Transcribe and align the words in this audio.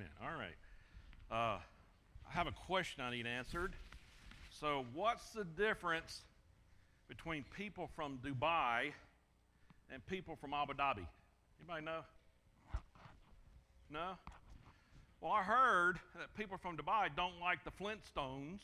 Amen. 0.00 0.12
All 0.22 0.38
right. 0.38 0.56
Uh, 1.30 1.58
I 2.28 2.32
have 2.32 2.46
a 2.46 2.52
question 2.52 3.04
I 3.04 3.10
need 3.10 3.26
answered. 3.26 3.74
So, 4.48 4.86
what's 4.94 5.30
the 5.30 5.44
difference 5.44 6.22
between 7.06 7.44
people 7.54 7.90
from 7.94 8.18
Dubai 8.24 8.92
and 9.92 10.06
people 10.06 10.36
from 10.36 10.54
Abu 10.54 10.72
Dhabi? 10.72 11.06
Anybody 11.60 11.84
know? 11.84 12.00
No? 13.90 14.12
Well, 15.20 15.32
I 15.32 15.42
heard 15.42 15.98
that 16.18 16.34
people 16.34 16.56
from 16.56 16.78
Dubai 16.78 17.08
don't 17.14 17.38
like 17.38 17.58
the 17.64 17.70
Flintstones, 17.70 18.60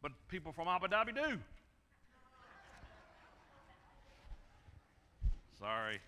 but 0.00 0.12
people 0.28 0.52
from 0.52 0.68
Abu 0.68 0.86
Dhabi 0.86 1.12
do. 1.12 1.38
Sorry. 5.58 5.98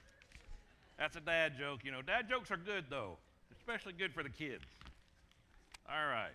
That's 0.97 1.17
a 1.17 1.21
dad 1.21 1.55
joke. 1.59 1.81
You 1.83 1.91
know, 1.91 2.03
dad 2.03 2.29
jokes 2.29 2.53
are 2.53 2.57
good, 2.57 2.85
though, 2.89 3.19
especially 3.67 3.95
good 3.95 4.13
for 4.13 4.23
the 4.23 4.29
kids. 4.29 4.63
All 5.89 6.07
right. 6.07 6.35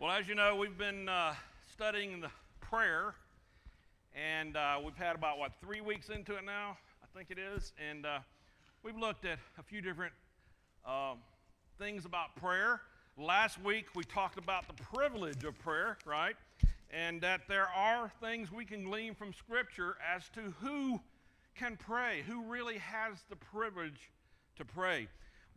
Well, 0.00 0.10
as 0.10 0.26
you 0.26 0.34
know, 0.34 0.56
we've 0.56 0.78
been 0.78 1.06
uh, 1.06 1.34
studying 1.70 2.22
the 2.22 2.30
prayer, 2.62 3.14
and 4.16 4.56
uh, 4.56 4.78
we've 4.82 4.96
had 4.96 5.16
about, 5.16 5.38
what, 5.38 5.52
three 5.60 5.82
weeks 5.82 6.08
into 6.08 6.36
it 6.36 6.46
now, 6.46 6.78
I 7.02 7.06
think 7.14 7.30
it 7.30 7.38
is. 7.38 7.74
And 7.90 8.06
uh, 8.06 8.20
we've 8.82 8.96
looked 8.96 9.26
at 9.26 9.38
a 9.58 9.62
few 9.62 9.82
different 9.82 10.14
um, 10.86 11.18
things 11.78 12.06
about 12.06 12.34
prayer. 12.36 12.80
Last 13.18 13.62
week, 13.62 13.88
we 13.94 14.02
talked 14.02 14.38
about 14.38 14.66
the 14.66 14.82
privilege 14.82 15.44
of 15.44 15.58
prayer, 15.58 15.98
right? 16.06 16.36
And 16.90 17.20
that 17.20 17.42
there 17.48 17.68
are 17.76 18.10
things 18.22 18.50
we 18.50 18.64
can 18.64 18.84
glean 18.84 19.14
from 19.14 19.34
Scripture 19.34 19.98
as 20.16 20.30
to 20.30 20.54
who 20.62 21.00
can 21.54 21.76
pray, 21.76 22.22
who 22.26 22.44
really 22.44 22.78
has 22.78 23.18
the 23.28 23.36
privilege 23.36 24.10
to 24.56 24.64
pray. 24.64 25.06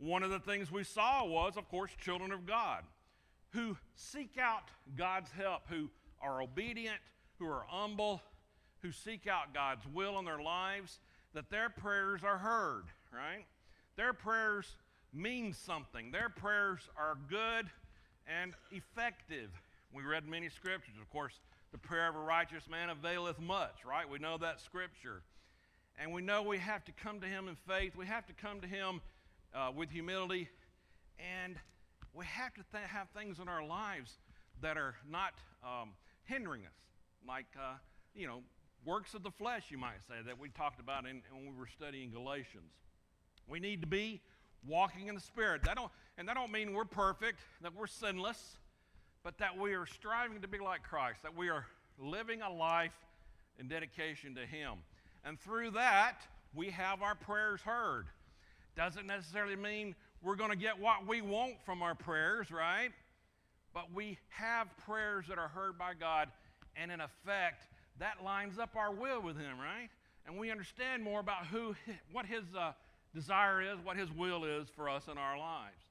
One 0.02 0.24
of 0.24 0.30
the 0.30 0.40
things 0.40 0.72
we 0.72 0.82
saw 0.82 1.24
was, 1.24 1.56
of 1.56 1.68
course, 1.68 1.92
children 2.00 2.32
of 2.32 2.44
God 2.44 2.82
who 3.50 3.76
seek 3.94 4.36
out 4.36 4.64
God's 4.96 5.30
help, 5.30 5.62
who 5.68 5.90
are 6.20 6.42
obedient, 6.42 6.98
who 7.38 7.46
are 7.46 7.64
humble, 7.68 8.20
who 8.80 8.90
seek 8.90 9.28
out 9.28 9.54
God's 9.54 9.86
will 9.94 10.18
in 10.18 10.24
their 10.24 10.42
lives, 10.42 10.98
that 11.34 11.50
their 11.50 11.70
prayers 11.70 12.24
are 12.24 12.38
heard, 12.38 12.86
right? 13.14 13.44
Their 13.96 14.12
prayers 14.12 14.66
mean 15.12 15.52
something. 15.52 16.10
Their 16.10 16.30
prayers 16.30 16.80
are 16.96 17.16
good 17.28 17.70
and 18.26 18.54
effective. 18.72 19.50
We 19.92 20.02
read 20.02 20.26
many 20.26 20.48
scriptures. 20.48 20.94
Of 21.00 21.08
course, 21.10 21.38
the 21.70 21.78
prayer 21.78 22.08
of 22.08 22.16
a 22.16 22.20
righteous 22.20 22.68
man 22.68 22.90
availeth 22.90 23.38
much, 23.38 23.84
right? 23.86 24.08
We 24.08 24.18
know 24.18 24.36
that 24.38 24.60
scripture. 24.60 25.22
And 25.96 26.12
we 26.12 26.22
know 26.22 26.42
we 26.42 26.58
have 26.58 26.84
to 26.86 26.92
come 26.92 27.20
to 27.20 27.26
Him 27.28 27.46
in 27.46 27.54
faith. 27.54 27.94
We 27.94 28.06
have 28.06 28.26
to 28.26 28.32
come 28.32 28.60
to 28.62 28.66
Him 28.66 29.00
uh, 29.54 29.70
with 29.74 29.90
humility. 29.90 30.48
And 31.18 31.56
we 32.14 32.24
have 32.26 32.54
to 32.54 32.62
th- 32.72 32.84
have 32.88 33.08
things 33.10 33.38
in 33.38 33.48
our 33.48 33.64
lives 33.64 34.18
that 34.60 34.76
are 34.76 34.94
not 35.10 35.34
um, 35.64 35.90
hindering 36.24 36.62
us, 36.62 36.76
like, 37.26 37.46
uh, 37.56 37.74
you 38.14 38.26
know, 38.26 38.42
works 38.84 39.14
of 39.14 39.22
the 39.22 39.30
flesh, 39.30 39.64
you 39.70 39.78
might 39.78 40.02
say, 40.08 40.14
that 40.26 40.38
we 40.38 40.48
talked 40.48 40.80
about 40.80 41.06
in, 41.06 41.22
when 41.32 41.52
we 41.52 41.58
were 41.58 41.68
studying 41.68 42.10
Galatians. 42.10 42.72
We 43.48 43.60
need 43.60 43.80
to 43.80 43.86
be 43.86 44.20
walking 44.66 45.08
in 45.08 45.14
the 45.14 45.20
Spirit. 45.20 45.62
That 45.64 45.76
don't, 45.76 45.90
and 46.18 46.28
that 46.28 46.34
don't 46.34 46.52
mean 46.52 46.72
we're 46.72 46.84
perfect, 46.84 47.40
that 47.62 47.74
we're 47.74 47.86
sinless, 47.86 48.56
but 49.22 49.38
that 49.38 49.56
we 49.58 49.74
are 49.74 49.86
striving 49.86 50.40
to 50.40 50.48
be 50.48 50.58
like 50.58 50.82
Christ, 50.82 51.22
that 51.22 51.36
we 51.36 51.48
are 51.48 51.66
living 51.98 52.42
a 52.42 52.52
life 52.52 52.92
in 53.58 53.68
dedication 53.68 54.34
to 54.34 54.46
Him. 54.46 54.78
And 55.24 55.38
through 55.38 55.72
that, 55.72 56.18
we 56.54 56.70
have 56.70 57.02
our 57.02 57.14
prayers 57.14 57.60
heard. 57.60 58.06
Doesn't 58.76 59.06
necessarily 59.06 59.56
mean 59.56 59.94
we're 60.22 60.36
going 60.36 60.50
to 60.50 60.56
get 60.56 60.78
what 60.78 61.06
we 61.06 61.20
want 61.20 61.54
from 61.64 61.82
our 61.82 61.94
prayers, 61.94 62.50
right? 62.50 62.90
But 63.74 63.92
we 63.92 64.18
have 64.28 64.68
prayers 64.86 65.26
that 65.28 65.38
are 65.38 65.48
heard 65.48 65.78
by 65.78 65.92
God, 65.98 66.28
and 66.76 66.90
in 66.90 67.00
effect, 67.00 67.68
that 67.98 68.24
lines 68.24 68.58
up 68.58 68.76
our 68.76 68.92
will 68.92 69.20
with 69.20 69.36
Him, 69.36 69.58
right? 69.58 69.88
And 70.26 70.38
we 70.38 70.50
understand 70.50 71.02
more 71.02 71.20
about 71.20 71.46
who, 71.46 71.74
what 72.12 72.26
His 72.26 72.44
uh, 72.58 72.72
desire 73.14 73.60
is, 73.60 73.78
what 73.82 73.96
His 73.96 74.10
will 74.10 74.44
is 74.44 74.68
for 74.68 74.88
us 74.88 75.08
in 75.10 75.18
our 75.18 75.38
lives. 75.38 75.82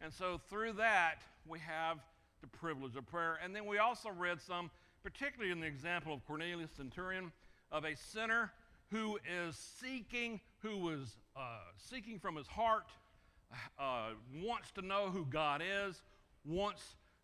And 0.00 0.12
so 0.12 0.40
through 0.48 0.74
that, 0.74 1.22
we 1.46 1.58
have 1.60 1.98
the 2.40 2.46
privilege 2.46 2.96
of 2.96 3.06
prayer. 3.06 3.38
And 3.42 3.54
then 3.54 3.66
we 3.66 3.78
also 3.78 4.10
read 4.10 4.40
some, 4.40 4.70
particularly 5.02 5.50
in 5.50 5.60
the 5.60 5.66
example 5.66 6.12
of 6.12 6.24
Cornelius 6.26 6.70
Centurion, 6.76 7.32
of 7.72 7.84
a 7.84 7.96
sinner 7.96 8.52
who 8.90 9.18
is 9.28 9.56
seeking, 9.80 10.40
who 10.62 10.78
was 10.78 11.16
uh, 11.36 11.40
seeking 11.76 12.18
from 12.18 12.36
his 12.36 12.46
heart, 12.46 12.86
uh, 13.78 14.10
wants 14.42 14.70
to 14.72 14.82
know 14.82 15.08
who 15.08 15.24
God 15.24 15.62
is, 15.62 16.02
wants, 16.44 16.82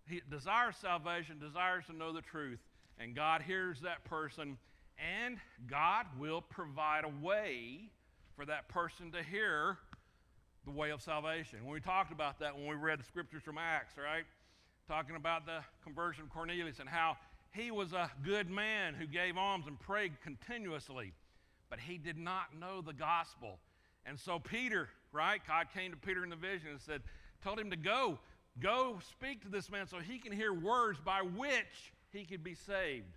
he 0.08 0.20
desires 0.30 0.76
salvation, 0.80 1.38
desires 1.38 1.84
to 1.86 1.96
know 1.96 2.12
the 2.12 2.22
truth, 2.22 2.60
and 2.98 3.14
God 3.14 3.42
hears 3.42 3.80
that 3.80 4.04
person, 4.04 4.56
and 4.98 5.38
God 5.66 6.06
will 6.18 6.40
provide 6.40 7.04
a 7.04 7.24
way 7.24 7.90
for 8.36 8.44
that 8.46 8.68
person 8.68 9.10
to 9.12 9.22
hear 9.22 9.78
the 10.64 10.70
way 10.70 10.90
of 10.90 11.02
salvation. 11.02 11.64
When 11.64 11.74
we 11.74 11.80
talked 11.80 12.12
about 12.12 12.38
that 12.40 12.56
when 12.56 12.66
we 12.66 12.76
read 12.76 12.98
the 12.98 13.04
scriptures 13.04 13.42
from 13.42 13.58
Acts, 13.58 13.94
right? 13.98 14.24
Talking 14.88 15.16
about 15.16 15.46
the 15.46 15.58
conversion 15.82 16.24
of 16.24 16.30
Cornelius 16.30 16.78
and 16.78 16.88
how 16.88 17.16
he 17.52 17.70
was 17.70 17.92
a 17.92 18.10
good 18.24 18.50
man 18.50 18.94
who 18.94 19.06
gave 19.06 19.36
alms 19.36 19.66
and 19.66 19.78
prayed 19.78 20.12
continuously 20.22 21.12
but 21.74 21.80
he 21.80 21.98
did 21.98 22.16
not 22.16 22.56
know 22.56 22.80
the 22.80 22.92
gospel. 22.92 23.58
And 24.06 24.16
so 24.16 24.38
Peter, 24.38 24.88
right? 25.10 25.40
God 25.44 25.66
came 25.74 25.90
to 25.90 25.96
Peter 25.96 26.22
in 26.22 26.30
the 26.30 26.36
vision 26.36 26.68
and 26.70 26.80
said, 26.80 27.02
told 27.42 27.58
him 27.58 27.70
to 27.70 27.76
go, 27.76 28.20
go 28.60 29.00
speak 29.10 29.42
to 29.42 29.48
this 29.48 29.68
man 29.72 29.88
so 29.88 29.98
he 29.98 30.18
can 30.18 30.30
hear 30.30 30.52
words 30.52 31.00
by 31.04 31.22
which 31.22 31.92
he 32.12 32.24
could 32.24 32.44
be 32.44 32.54
saved. 32.54 33.16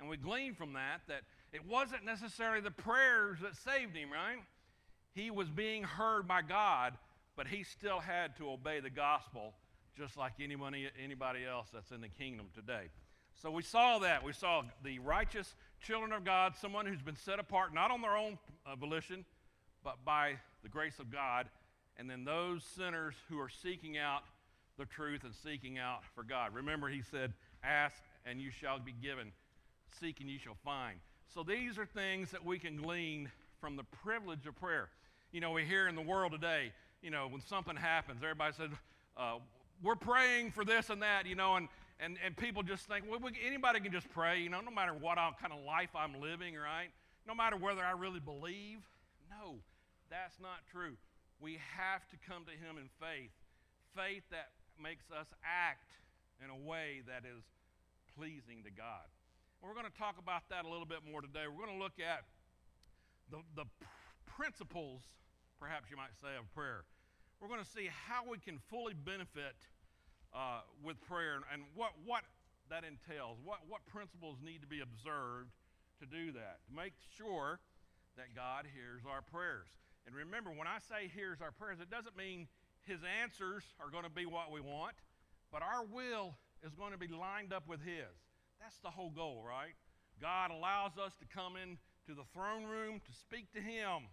And 0.00 0.08
we 0.08 0.16
glean 0.16 0.54
from 0.54 0.72
that 0.72 1.02
that 1.08 1.20
it 1.52 1.66
wasn't 1.68 2.06
necessarily 2.06 2.62
the 2.62 2.70
prayers 2.70 3.40
that 3.42 3.54
saved 3.56 3.94
him, 3.94 4.10
right? 4.10 4.38
He 5.12 5.30
was 5.30 5.50
being 5.50 5.82
heard 5.82 6.26
by 6.26 6.40
God, 6.40 6.94
but 7.36 7.46
he 7.46 7.62
still 7.62 7.98
had 7.98 8.38
to 8.38 8.48
obey 8.48 8.80
the 8.80 8.88
gospel 8.88 9.52
just 9.98 10.16
like 10.16 10.32
anybody, 10.40 10.88
anybody 11.04 11.44
else 11.44 11.66
that's 11.74 11.90
in 11.90 12.00
the 12.00 12.08
kingdom 12.08 12.46
today. 12.54 12.86
So 13.34 13.50
we 13.50 13.62
saw 13.62 13.98
that. 13.98 14.24
We 14.24 14.32
saw 14.32 14.62
the 14.82 14.98
righteous 14.98 15.54
children 15.80 16.12
of 16.12 16.24
God, 16.24 16.54
someone 16.56 16.86
who's 16.86 17.02
been 17.02 17.16
set 17.16 17.38
apart, 17.38 17.74
not 17.74 17.90
on 17.90 18.02
their 18.02 18.16
own 18.16 18.38
uh, 18.66 18.76
volition, 18.76 19.24
but 19.84 20.04
by 20.04 20.34
the 20.62 20.68
grace 20.68 20.98
of 20.98 21.10
God. 21.10 21.48
And 21.96 22.08
then 22.08 22.24
those 22.24 22.64
sinners 22.64 23.14
who 23.28 23.40
are 23.40 23.48
seeking 23.48 23.98
out 23.98 24.22
the 24.78 24.86
truth 24.86 25.24
and 25.24 25.34
seeking 25.34 25.78
out 25.78 26.04
for 26.14 26.22
God. 26.22 26.54
Remember, 26.54 26.88
he 26.88 27.02
said, 27.02 27.32
Ask 27.64 27.96
and 28.24 28.40
you 28.40 28.50
shall 28.50 28.78
be 28.78 28.92
given, 28.92 29.32
seek 30.00 30.20
and 30.20 30.30
you 30.30 30.38
shall 30.38 30.56
find. 30.64 30.98
So 31.34 31.42
these 31.42 31.76
are 31.78 31.86
things 31.86 32.30
that 32.30 32.44
we 32.44 32.58
can 32.58 32.76
glean 32.76 33.30
from 33.60 33.76
the 33.76 33.82
privilege 34.02 34.46
of 34.46 34.54
prayer. 34.56 34.88
You 35.32 35.40
know, 35.40 35.50
we 35.50 35.64
hear 35.64 35.88
in 35.88 35.96
the 35.96 36.02
world 36.02 36.32
today, 36.32 36.72
you 37.02 37.10
know, 37.10 37.26
when 37.28 37.42
something 37.42 37.76
happens, 37.76 38.20
everybody 38.22 38.54
says, 38.54 38.70
uh, 39.16 39.38
We're 39.82 39.96
praying 39.96 40.52
for 40.52 40.64
this 40.64 40.90
and 40.90 41.02
that, 41.02 41.26
you 41.26 41.34
know, 41.34 41.56
and 41.56 41.68
and, 42.00 42.16
and 42.24 42.36
people 42.36 42.62
just 42.62 42.86
think, 42.86 43.04
well, 43.10 43.18
we, 43.18 43.32
anybody 43.44 43.80
can 43.80 43.92
just 43.92 44.08
pray, 44.10 44.40
you 44.40 44.48
know, 44.48 44.60
no 44.60 44.70
matter 44.70 44.94
what 44.94 45.18
kind 45.40 45.52
of 45.52 45.64
life 45.66 45.90
I'm 45.94 46.20
living, 46.20 46.54
right? 46.54 46.90
No 47.26 47.34
matter 47.34 47.56
whether 47.56 47.84
I 47.84 47.92
really 47.92 48.20
believe. 48.20 48.78
No, 49.28 49.58
that's 50.10 50.38
not 50.40 50.62
true. 50.70 50.94
We 51.40 51.58
have 51.76 52.06
to 52.10 52.16
come 52.22 52.46
to 52.46 52.54
Him 52.54 52.78
in 52.78 52.88
faith. 53.02 53.34
Faith 53.94 54.22
that 54.30 54.54
makes 54.80 55.10
us 55.10 55.26
act 55.42 55.90
in 56.38 56.50
a 56.50 56.56
way 56.56 57.02
that 57.10 57.26
is 57.26 57.42
pleasing 58.14 58.62
to 58.62 58.70
God. 58.70 59.06
And 59.58 59.66
we're 59.66 59.74
going 59.74 59.90
to 59.90 59.98
talk 59.98 60.22
about 60.22 60.46
that 60.50 60.64
a 60.64 60.70
little 60.70 60.86
bit 60.86 61.02
more 61.02 61.20
today. 61.20 61.50
We're 61.50 61.66
going 61.66 61.78
to 61.78 61.82
look 61.82 61.98
at 61.98 62.22
the, 63.30 63.42
the 63.58 63.66
principles, 64.38 65.02
perhaps 65.58 65.90
you 65.90 65.98
might 65.98 66.14
say, 66.22 66.38
of 66.38 66.46
prayer. 66.54 66.86
We're 67.42 67.50
going 67.50 67.62
to 67.62 67.70
see 67.70 67.90
how 68.06 68.22
we 68.22 68.38
can 68.38 68.62
fully 68.70 68.94
benefit 68.94 69.58
uh, 70.34 70.60
with 70.84 71.00
prayer 71.02 71.40
and 71.52 71.62
what, 71.74 71.92
what 72.04 72.22
that 72.70 72.84
entails, 72.84 73.38
what, 73.44 73.60
what 73.68 73.84
principles 73.86 74.38
need 74.44 74.60
to 74.60 74.68
be 74.68 74.80
observed 74.80 75.52
to 76.00 76.06
do 76.06 76.32
that, 76.32 76.60
to 76.68 76.72
make 76.74 76.92
sure 77.16 77.60
that 78.16 78.34
God 78.34 78.66
hears 78.68 79.02
our 79.08 79.22
prayers. 79.22 79.68
And 80.06 80.14
remember, 80.14 80.50
when 80.50 80.66
I 80.66 80.78
say 80.78 81.10
hears 81.12 81.40
our 81.40 81.52
prayers, 81.52 81.80
it 81.80 81.90
doesn't 81.90 82.16
mean 82.16 82.48
his 82.84 83.00
answers 83.22 83.64
are 83.80 83.90
going 83.90 84.04
to 84.04 84.10
be 84.10 84.26
what 84.26 84.50
we 84.50 84.60
want, 84.60 84.94
but 85.52 85.62
our 85.62 85.84
will 85.84 86.36
is 86.64 86.74
going 86.74 86.92
to 86.92 86.98
be 86.98 87.08
lined 87.08 87.52
up 87.52 87.68
with 87.68 87.80
his. 87.80 88.12
That's 88.60 88.78
the 88.78 88.90
whole 88.90 89.10
goal, 89.10 89.44
right? 89.46 89.76
God 90.20 90.50
allows 90.50 90.98
us 90.98 91.14
to 91.20 91.26
come 91.26 91.54
in 91.54 91.78
to 92.06 92.14
the 92.14 92.26
throne 92.34 92.64
room 92.64 93.00
to 93.04 93.12
speak 93.12 93.52
to 93.52 93.60
him, 93.60 94.10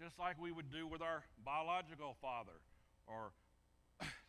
just 0.00 0.18
like 0.18 0.40
we 0.40 0.52
would 0.52 0.70
do 0.70 0.86
with 0.86 1.02
our 1.02 1.24
biological 1.44 2.16
father 2.20 2.56
or 3.06 3.32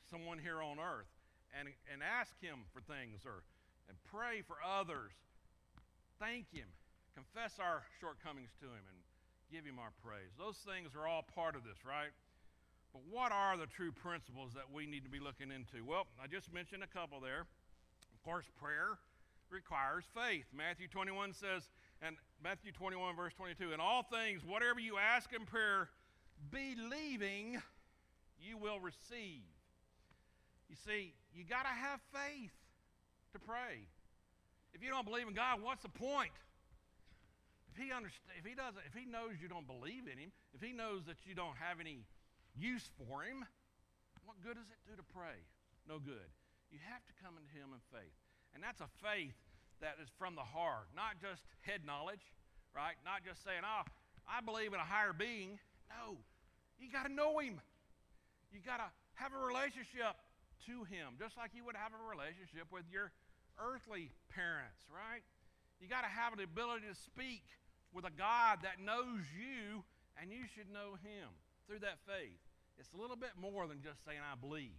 someone 0.10 0.40
here 0.40 0.62
on 0.62 0.80
earth 0.80 1.12
and, 1.58 1.70
and 1.92 2.02
ask 2.04 2.34
Him 2.42 2.68
for 2.74 2.82
things 2.82 3.24
or 3.26 3.44
and 3.88 3.98
pray 4.12 4.44
for 4.44 4.58
others. 4.60 5.16
Thank 6.20 6.52
Him. 6.52 6.68
Confess 7.16 7.56
our 7.60 7.84
shortcomings 8.00 8.52
to 8.60 8.68
Him 8.68 8.84
and 8.92 9.00
give 9.52 9.64
Him 9.64 9.80
our 9.80 9.96
praise. 10.04 10.36
Those 10.38 10.58
things 10.58 10.92
are 10.96 11.08
all 11.08 11.24
part 11.24 11.56
of 11.56 11.64
this, 11.64 11.80
right? 11.88 12.12
But 12.92 13.02
what 13.10 13.32
are 13.32 13.58
the 13.58 13.68
true 13.68 13.92
principles 13.92 14.52
that 14.54 14.68
we 14.72 14.86
need 14.86 15.04
to 15.04 15.10
be 15.10 15.20
looking 15.20 15.52
into? 15.52 15.84
Well, 15.86 16.08
I 16.22 16.28
just 16.28 16.54
mentioned 16.54 16.84
a 16.84 16.92
couple 16.92 17.20
there. 17.20 17.48
Of 18.14 18.20
course, 18.24 18.46
prayer 18.60 19.00
requires 19.50 20.04
faith. 20.14 20.46
Matthew 20.56 20.88
21 20.88 21.34
says, 21.34 21.70
and 22.02 22.16
Matthew 22.44 22.72
21, 22.72 23.16
verse 23.16 23.34
22, 23.34 23.74
in 23.74 23.80
all 23.80 24.04
things, 24.04 24.44
whatever 24.46 24.80
you 24.80 24.98
ask 24.98 25.34
in 25.34 25.46
prayer, 25.46 25.90
believing 26.52 27.62
you 28.40 28.58
will 28.58 28.80
receive. 28.80 29.57
You 30.70 30.76
see, 30.76 31.16
you 31.34 31.44
got 31.44 31.64
to 31.64 31.74
have 31.74 32.00
faith 32.12 32.52
to 33.34 33.40
pray. 33.40 33.88
If 34.74 34.84
you 34.84 34.90
don't 34.90 35.08
believe 35.08 35.28
in 35.28 35.34
God, 35.34 35.64
what's 35.64 35.82
the 35.82 35.94
point? 35.94 36.36
If 37.72 37.80
he 37.80 37.94
understand, 37.94 38.36
if 38.38 38.46
he 38.46 38.58
doesn't, 38.58 38.82
if 38.90 38.94
he 38.94 39.06
knows 39.06 39.40
you 39.40 39.48
don't 39.48 39.68
believe 39.68 40.10
in 40.10 40.18
him, 40.18 40.34
if 40.54 40.62
he 40.62 40.74
knows 40.74 41.06
that 41.06 41.24
you 41.24 41.34
don't 41.38 41.56
have 41.62 41.80
any 41.80 42.04
use 42.58 42.90
for 42.98 43.24
him, 43.24 43.46
what 44.26 44.42
good 44.44 44.58
does 44.58 44.68
it 44.68 44.82
do 44.84 44.98
to 44.98 45.06
pray? 45.14 45.40
No 45.88 46.02
good. 46.02 46.28
You 46.74 46.82
have 46.92 47.06
to 47.08 47.14
come 47.24 47.40
into 47.40 47.54
him 47.56 47.72
in 47.72 47.82
faith. 47.94 48.18
And 48.52 48.60
that's 48.60 48.82
a 48.82 48.90
faith 49.00 49.38
that 49.80 50.02
is 50.02 50.10
from 50.18 50.36
the 50.36 50.44
heart, 50.44 50.90
not 50.98 51.22
just 51.22 51.46
head 51.62 51.86
knowledge, 51.86 52.26
right? 52.76 52.98
Not 53.06 53.24
just 53.24 53.46
saying, 53.46 53.62
oh, 53.64 53.86
I 54.26 54.42
believe 54.42 54.74
in 54.74 54.82
a 54.82 54.88
higher 54.88 55.14
being. 55.14 55.62
No, 55.88 56.18
you 56.82 56.92
got 56.92 57.06
to 57.08 57.14
know 57.14 57.40
him. 57.40 57.62
You 58.52 58.60
got 58.60 58.78
to 58.78 58.90
have 59.16 59.32
a 59.32 59.40
relationship 59.40 60.18
to 60.66 60.84
him, 60.90 61.16
just 61.22 61.38
like 61.38 61.54
you 61.54 61.64
would 61.66 61.78
have 61.78 61.94
a 61.94 62.02
relationship 62.10 62.72
with 62.74 62.90
your 62.90 63.14
earthly 63.62 64.10
parents, 64.34 64.82
right? 64.90 65.22
You 65.78 65.86
got 65.86 66.02
to 66.02 66.12
have 66.12 66.38
the 66.38 66.44
ability 66.44 66.90
to 66.90 66.98
speak 66.98 67.46
with 67.94 68.06
a 68.06 68.14
God 68.14 68.66
that 68.66 68.82
knows 68.82 69.22
you, 69.38 69.86
and 70.18 70.34
you 70.34 70.50
should 70.50 70.70
know 70.74 70.98
him 71.06 71.30
through 71.70 71.86
that 71.86 72.02
faith. 72.06 72.42
It's 72.78 72.90
a 72.94 73.00
little 73.00 73.18
bit 73.18 73.38
more 73.38 73.66
than 73.66 73.82
just 73.82 74.06
saying, 74.06 74.22
I 74.22 74.38
believe, 74.38 74.78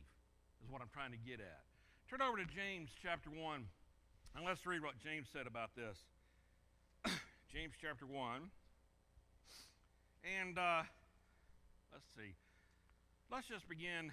is 0.63 0.71
what 0.71 0.83
I'm 0.83 0.91
trying 0.91 1.15
to 1.15 1.23
get 1.23 1.39
at. 1.39 1.63
Turn 2.11 2.23
over 2.23 2.39
to 2.39 2.47
James 2.47 2.91
chapter 3.03 3.31
1, 3.31 3.37
and 4.35 4.41
let's 4.45 4.65
read 4.67 4.83
what 4.83 4.99
James 4.99 5.27
said 5.33 5.47
about 5.47 5.75
this. 5.75 5.99
James 7.53 7.75
chapter 7.81 8.07
1. 8.07 8.51
And 10.25 10.59
uh, 10.59 10.83
let's 11.93 12.07
see. 12.17 12.35
Let's 13.31 13.47
just 13.47 13.69
begin 13.69 14.13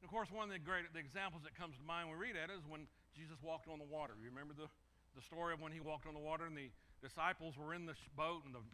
And 0.00 0.04
of 0.04 0.10
course, 0.12 0.28
one 0.28 0.48
of 0.48 0.52
the 0.52 0.60
great 0.60 0.84
the 0.92 1.00
examples 1.00 1.42
that 1.44 1.56
comes 1.56 1.76
to 1.76 1.84
mind 1.84 2.08
when 2.08 2.18
we 2.20 2.30
read 2.30 2.36
that 2.36 2.52
is 2.52 2.62
when 2.68 2.84
Jesus 3.16 3.40
walked 3.40 3.68
on 3.68 3.80
the 3.80 3.88
water. 3.88 4.12
You 4.20 4.28
remember 4.28 4.52
the, 4.52 4.68
the 5.16 5.24
story 5.24 5.56
of 5.56 5.60
when 5.64 5.72
he 5.72 5.80
walked 5.80 6.04
on 6.04 6.12
the 6.12 6.22
water 6.22 6.44
and 6.44 6.56
the 6.56 6.68
disciples 7.00 7.56
were 7.56 7.72
in 7.72 7.88
the 7.88 7.96
boat 8.12 8.44
and 8.44 8.52
the 8.52 8.64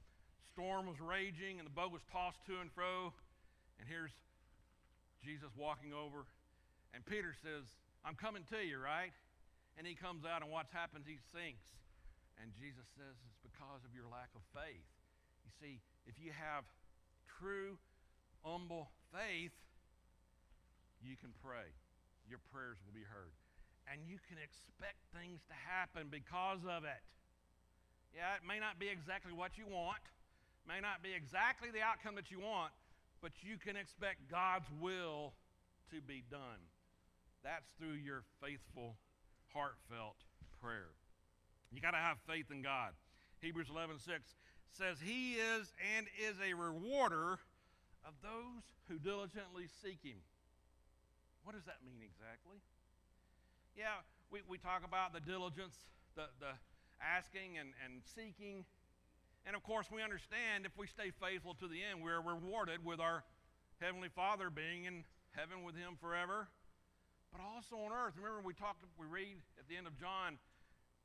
storm 0.50 0.90
was 0.90 0.98
raging 0.98 1.62
and 1.62 1.66
the 1.66 1.72
boat 1.72 1.94
was 1.94 2.02
tossed 2.10 2.42
to 2.50 2.58
and 2.58 2.68
fro. 2.74 3.14
And 3.78 3.86
here's 3.86 4.12
Jesus 5.22 5.54
walking 5.54 5.94
over. 5.94 6.26
And 6.92 7.06
Peter 7.06 7.32
says, 7.38 7.70
I'm 8.04 8.18
coming 8.18 8.42
to 8.50 8.60
you, 8.60 8.82
right? 8.82 9.14
And 9.78 9.86
he 9.86 9.94
comes 9.94 10.26
out, 10.28 10.42
and 10.42 10.50
what 10.50 10.66
happens? 10.74 11.08
He 11.08 11.16
sinks. 11.32 11.64
And 12.36 12.52
Jesus 12.58 12.84
says, 12.98 13.16
It's 13.24 13.40
because 13.40 13.80
of 13.86 13.94
your 13.96 14.04
lack 14.10 14.28
of 14.36 14.42
faith. 14.52 14.84
You 15.46 15.52
see, 15.56 15.80
if 16.04 16.18
you 16.20 16.34
have 16.34 16.66
true, 17.40 17.78
humble 18.44 18.90
faith, 19.14 19.54
you 21.04 21.16
can 21.18 21.34
pray. 21.42 21.70
Your 22.30 22.40
prayers 22.50 22.78
will 22.86 22.94
be 22.94 23.04
heard. 23.06 23.34
And 23.90 24.06
you 24.06 24.18
can 24.30 24.38
expect 24.38 25.02
things 25.10 25.42
to 25.50 25.56
happen 25.66 26.06
because 26.10 26.62
of 26.62 26.86
it. 26.86 27.02
Yeah, 28.14 28.38
it 28.38 28.46
may 28.46 28.60
not 28.60 28.78
be 28.78 28.88
exactly 28.88 29.32
what 29.32 29.58
you 29.58 29.66
want, 29.66 30.04
may 30.68 30.78
not 30.78 31.02
be 31.02 31.10
exactly 31.12 31.70
the 31.72 31.82
outcome 31.82 32.14
that 32.14 32.30
you 32.30 32.38
want, 32.38 32.70
but 33.20 33.32
you 33.42 33.56
can 33.58 33.74
expect 33.74 34.30
God's 34.30 34.68
will 34.80 35.34
to 35.90 36.00
be 36.00 36.22
done. 36.30 36.62
That's 37.42 37.66
through 37.78 37.98
your 37.98 38.22
faithful, 38.40 38.96
heartfelt 39.52 40.16
prayer. 40.60 40.94
You 41.72 41.80
got 41.80 41.92
to 41.92 42.04
have 42.04 42.18
faith 42.28 42.50
in 42.50 42.62
God. 42.62 42.92
Hebrews 43.40 43.68
11:6 43.68 44.36
says, 44.70 45.00
"He 45.00 45.34
is 45.34 45.72
and 45.96 46.06
is 46.18 46.40
a 46.40 46.54
rewarder 46.54 47.40
of 48.04 48.20
those 48.22 48.62
who 48.88 48.98
diligently 48.98 49.66
seek 49.66 50.02
Him." 50.02 50.22
What 51.44 51.54
does 51.54 51.66
that 51.66 51.82
mean 51.84 52.02
exactly? 52.02 52.62
Yeah, 53.74 54.02
we, 54.30 54.40
we 54.46 54.58
talk 54.58 54.84
about 54.84 55.12
the 55.12 55.20
diligence, 55.20 55.74
the, 56.14 56.30
the 56.38 56.54
asking 57.02 57.58
and, 57.58 57.74
and 57.82 58.02
seeking. 58.14 58.64
And 59.44 59.56
of 59.56 59.62
course, 59.62 59.90
we 59.90 60.02
understand 60.02 60.66
if 60.66 60.78
we 60.78 60.86
stay 60.86 61.10
faithful 61.10 61.54
to 61.58 61.66
the 61.66 61.82
end, 61.82 62.02
we're 62.02 62.22
rewarded 62.22 62.84
with 62.84 63.00
our 63.00 63.24
Heavenly 63.80 64.08
Father 64.14 64.50
being 64.50 64.84
in 64.84 65.02
heaven 65.34 65.64
with 65.66 65.74
Him 65.74 65.98
forever, 66.00 66.46
but 67.32 67.42
also 67.42 67.74
on 67.82 67.90
earth. 67.90 68.14
Remember, 68.14 68.38
we 68.44 68.54
talked, 68.54 68.84
we 68.94 69.06
read 69.06 69.42
at 69.58 69.66
the 69.66 69.76
end 69.76 69.88
of 69.88 69.98
John, 69.98 70.38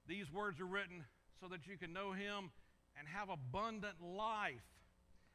these 0.05 0.31
words 0.31 0.61
are 0.61 0.69
written 0.69 1.03
so 1.41 1.47
that 1.47 1.65
you 1.65 1.77
can 1.77 1.91
know 1.91 2.11
Him 2.13 2.53
and 2.93 3.07
have 3.09 3.29
abundant 3.29 3.97
life. 4.01 4.61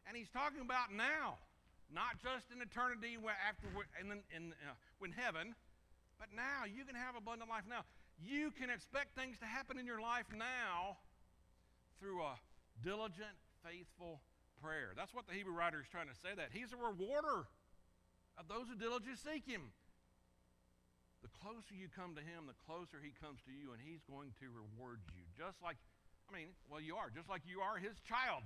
And 0.07 0.17
He's 0.17 0.31
talking 0.31 0.61
about 0.61 0.95
now, 0.95 1.43
not 1.93 2.17
just 2.25 2.49
in 2.49 2.65
eternity 2.65 3.21
after 3.21 3.69
in, 4.01 4.25
in, 4.33 4.57
uh, 4.65 5.05
in 5.05 5.13
heaven, 5.13 5.55
but 6.19 6.33
now 6.33 6.65
you 6.65 6.85
can 6.89 6.97
have 6.97 7.15
abundant 7.15 7.53
life 7.53 7.69
now. 7.69 7.85
You 8.17 8.51
can 8.51 8.73
expect 8.73 9.13
things 9.13 9.39
to 9.39 9.47
happen 9.47 9.77
in 9.77 9.85
your 9.85 10.01
life 10.01 10.27
now 10.33 10.97
through 12.01 12.25
a 12.25 12.41
diligent, 12.81 13.37
faithful 13.61 14.25
prayer. 14.63 14.95
That's 14.97 15.13
what 15.13 15.27
the 15.27 15.35
Hebrew 15.35 15.53
writer 15.53 15.83
is 15.83 15.89
trying 15.91 16.09
to 16.09 16.19
say 16.19 16.33
that. 16.35 16.55
He's 16.55 16.73
a 16.73 16.81
rewarder 16.81 17.51
of 18.39 18.49
those 18.49 18.71
who 18.71 18.79
diligently 18.79 19.19
seek 19.19 19.45
him. 19.45 19.75
The 21.21 21.31
closer 21.43 21.75
you 21.75 21.87
come 21.91 22.15
to 22.19 22.25
him, 22.25 22.51
the 22.51 22.59
closer 22.67 22.99
he 22.99 23.15
comes 23.15 23.43
to 23.47 23.53
you, 23.55 23.71
and 23.71 23.79
he's 23.79 24.03
going 24.07 24.35
to 24.43 24.47
reward 24.51 25.03
you. 25.15 25.23
Just 25.39 25.63
like, 25.63 25.79
I 26.27 26.35
mean, 26.35 26.51
well, 26.67 26.83
you 26.83 26.99
are, 26.99 27.11
just 27.11 27.31
like 27.31 27.43
you 27.47 27.63
are 27.63 27.79
his 27.79 27.99
child. 28.03 28.43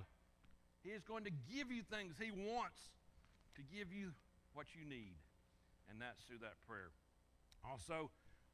He 0.85 0.93
is 0.93 1.01
going 1.01 1.25
to 1.25 1.33
give 1.49 1.73
you 1.73 1.81
things 1.81 2.17
he 2.21 2.29
wants 2.29 2.96
to 3.57 3.63
give 3.75 3.91
you 3.91 4.13
what 4.53 4.67
you 4.77 4.85
need. 4.85 5.17
And 5.89 6.01
that's 6.01 6.21
through 6.23 6.39
that 6.45 6.61
prayer. 6.69 6.93
Also, 7.65 8.09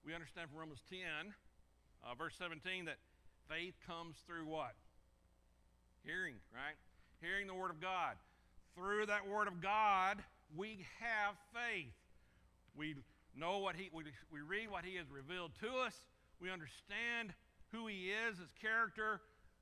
we 0.06 0.14
understand 0.16 0.50
from 0.50 0.60
Romans 0.60 0.82
10, 0.90 1.00
uh, 2.04 2.16
verse 2.16 2.36
17, 2.40 2.86
that 2.86 2.98
faith 3.48 3.76
comes 3.86 4.16
through 4.26 4.48
what? 4.48 4.76
Hearing, 6.04 6.36
right? 6.54 6.76
Hearing 7.22 7.48
the 7.48 7.54
Word 7.54 7.72
of 7.72 7.80
God. 7.80 8.16
Through 8.76 9.08
that 9.08 9.28
Word 9.28 9.48
of 9.48 9.62
God, 9.62 10.24
we 10.56 10.86
have 11.00 11.36
faith. 11.54 11.94
We 12.76 12.96
know 13.36 13.60
what 13.60 13.76
He, 13.76 13.90
we, 13.94 14.04
we 14.32 14.42
read 14.42 14.70
what 14.70 14.86
He 14.86 14.96
has 14.96 15.08
revealed 15.12 15.52
to 15.62 15.70
us. 15.86 15.96
We 16.40 16.50
understand 16.50 17.34
who 17.72 17.88
He 17.88 18.12
is, 18.12 18.40
His 18.40 18.52
character, 18.62 19.22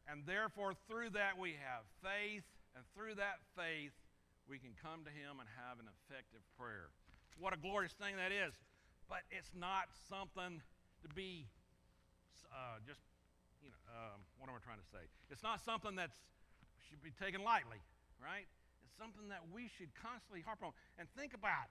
and 0.09 0.23
therefore 0.25 0.73
through 0.89 1.11
that 1.11 1.37
we 1.37 1.51
have 1.51 1.83
faith, 2.01 2.43
and 2.75 2.83
through 2.95 3.15
that 3.15 3.39
faith, 3.55 3.91
we 4.49 4.57
can 4.59 4.73
come 4.77 5.03
to 5.05 5.13
Him 5.13 5.41
and 5.41 5.47
have 5.57 5.77
an 5.77 5.87
effective 5.87 6.41
prayer. 6.57 6.89
What 7.39 7.53
a 7.53 7.59
glorious 7.59 7.93
thing 7.93 8.17
that 8.17 8.31
is 8.31 8.53
but 9.11 9.27
it's 9.27 9.51
not 9.51 9.91
something 10.07 10.63
to 11.03 11.07
be 11.11 11.43
uh, 12.47 12.79
just, 12.87 13.03
you 13.59 13.67
know, 13.67 13.81
um, 13.91 14.23
what 14.39 14.47
am 14.47 14.55
I 14.55 14.63
trying 14.63 14.79
to 14.79 14.87
say? 14.87 15.03
It's 15.27 15.43
not 15.43 15.59
something 15.59 15.99
that 15.99 16.15
should 16.87 17.03
be 17.03 17.11
taken 17.11 17.43
lightly, 17.43 17.83
right? 18.23 18.47
It's 18.87 18.95
something 18.95 19.27
that 19.27 19.43
we 19.51 19.67
should 19.67 19.91
constantly 19.99 20.39
harp 20.39 20.63
on 20.63 20.71
and 20.95 21.11
think 21.19 21.35
about. 21.35 21.67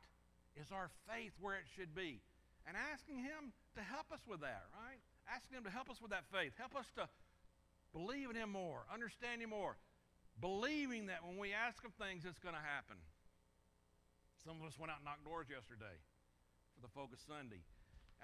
Is 0.52 0.68
our 0.68 0.92
faith 1.08 1.32
where 1.40 1.56
it 1.56 1.64
should 1.64 1.96
be? 1.96 2.20
And 2.68 2.76
asking 2.76 3.24
Him 3.24 3.56
to 3.72 3.80
help 3.80 4.12
us 4.12 4.20
with 4.28 4.44
that, 4.44 4.68
right? 4.76 5.00
Asking 5.24 5.56
Him 5.56 5.64
to 5.64 5.72
help 5.72 5.88
us 5.88 5.96
with 5.96 6.12
that 6.12 6.28
faith. 6.28 6.52
Help 6.60 6.76
us 6.76 6.92
to 7.00 7.08
believe 7.96 8.28
in 8.28 8.36
Him 8.36 8.52
more, 8.52 8.84
understand 8.92 9.40
Him 9.40 9.56
more, 9.56 9.80
believing 10.40 11.06
that 11.06 11.24
when 11.24 11.36
we 11.36 11.52
ask 11.52 11.84
of 11.84 11.92
things, 11.94 12.24
it's 12.24 12.40
going 12.40 12.56
to 12.56 12.64
happen. 12.64 12.96
Some 14.44 14.56
of 14.56 14.64
us 14.64 14.78
went 14.80 14.90
out 14.90 15.04
and 15.04 15.06
knocked 15.06 15.24
doors 15.24 15.52
yesterday 15.52 16.00
for 16.74 16.80
the 16.80 16.88
Focus 16.88 17.20
Sunday. 17.28 17.60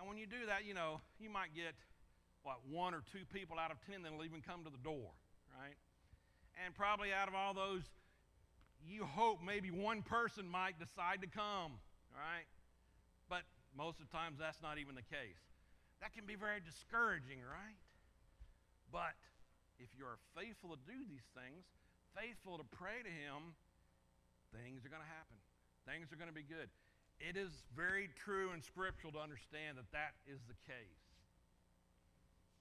And 0.00 0.08
when 0.08 0.16
you 0.16 0.24
do 0.24 0.48
that, 0.48 0.64
you 0.64 0.72
know, 0.72 1.00
you 1.20 1.28
might 1.28 1.52
get, 1.52 1.76
what, 2.42 2.64
one 2.68 2.96
or 2.96 3.04
two 3.12 3.28
people 3.28 3.60
out 3.60 3.70
of 3.70 3.76
ten 3.84 4.00
that'll 4.00 4.24
even 4.24 4.40
come 4.40 4.64
to 4.64 4.72
the 4.72 4.80
door, 4.80 5.12
right? 5.52 5.76
And 6.56 6.72
probably 6.72 7.12
out 7.12 7.28
of 7.28 7.34
all 7.36 7.52
those, 7.52 7.84
you 8.80 9.04
hope 9.04 9.40
maybe 9.44 9.68
one 9.70 10.00
person 10.00 10.48
might 10.48 10.80
decide 10.80 11.20
to 11.20 11.28
come, 11.28 11.80
right? 12.16 12.48
But 13.28 13.44
most 13.76 14.00
of 14.00 14.08
the 14.08 14.14
times 14.16 14.40
that's 14.40 14.62
not 14.64 14.78
even 14.78 14.94
the 14.96 15.04
case. 15.04 15.40
That 16.00 16.12
can 16.16 16.24
be 16.24 16.36
very 16.36 16.60
discouraging, 16.64 17.44
right? 17.44 17.76
But 18.92 19.16
if 19.76 19.88
you 19.96 20.04
are 20.04 20.16
faithful 20.32 20.72
to 20.72 20.80
do 20.88 20.96
these 21.08 21.24
things, 21.36 21.64
faithful 22.16 22.56
to 22.56 22.64
pray 22.64 23.04
to 23.04 23.12
Him, 23.12 23.52
things 24.56 24.88
are 24.88 24.88
going 24.88 25.04
to 25.04 25.12
happen. 25.12 25.36
Things 25.84 26.08
are 26.10 26.16
going 26.16 26.32
to 26.32 26.34
be 26.34 26.48
good. 26.48 26.72
It 27.20 27.36
is 27.36 27.52
very 27.76 28.08
true 28.16 28.50
and 28.56 28.64
scriptural 28.64 29.12
to 29.14 29.20
understand 29.20 29.76
that 29.76 29.88
that 29.92 30.16
is 30.24 30.40
the 30.48 30.56
case. 30.64 31.04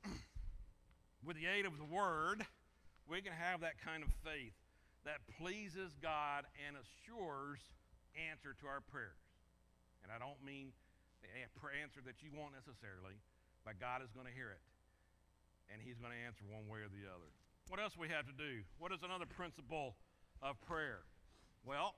With 1.26 1.40
the 1.40 1.48
aid 1.48 1.66
of 1.66 1.80
the 1.80 1.88
Word, 1.88 2.46
we 3.08 3.24
can 3.24 3.34
have 3.34 3.64
that 3.64 3.80
kind 3.80 4.04
of 4.04 4.12
faith 4.22 4.54
that 5.08 5.24
pleases 5.40 5.96
God 6.04 6.46
and 6.68 6.76
assures 6.76 7.64
answer 8.14 8.54
to 8.60 8.66
our 8.68 8.84
prayers. 8.84 9.24
And 10.04 10.12
I 10.12 10.22
don't 10.22 10.40
mean 10.44 10.76
the 11.26 11.32
answer 11.82 12.04
that 12.06 12.22
you 12.22 12.30
want 12.36 12.54
necessarily, 12.54 13.18
but 13.66 13.82
God 13.82 14.06
is 14.06 14.14
going 14.14 14.30
to 14.30 14.36
hear 14.36 14.54
it. 14.54 14.62
And 15.74 15.82
He's 15.82 15.98
going 15.98 16.14
to 16.14 16.22
answer 16.22 16.46
one 16.46 16.70
way 16.70 16.86
or 16.86 16.92
the 16.94 17.10
other. 17.10 17.32
What 17.68 17.80
else 17.80 17.98
we 17.98 18.10
have 18.10 18.28
to 18.28 18.34
do? 18.34 18.62
What 18.78 18.92
is 18.92 19.02
another 19.04 19.26
principle 19.26 19.96
of 20.42 20.62
prayer? 20.62 21.00
Well, 21.66 21.96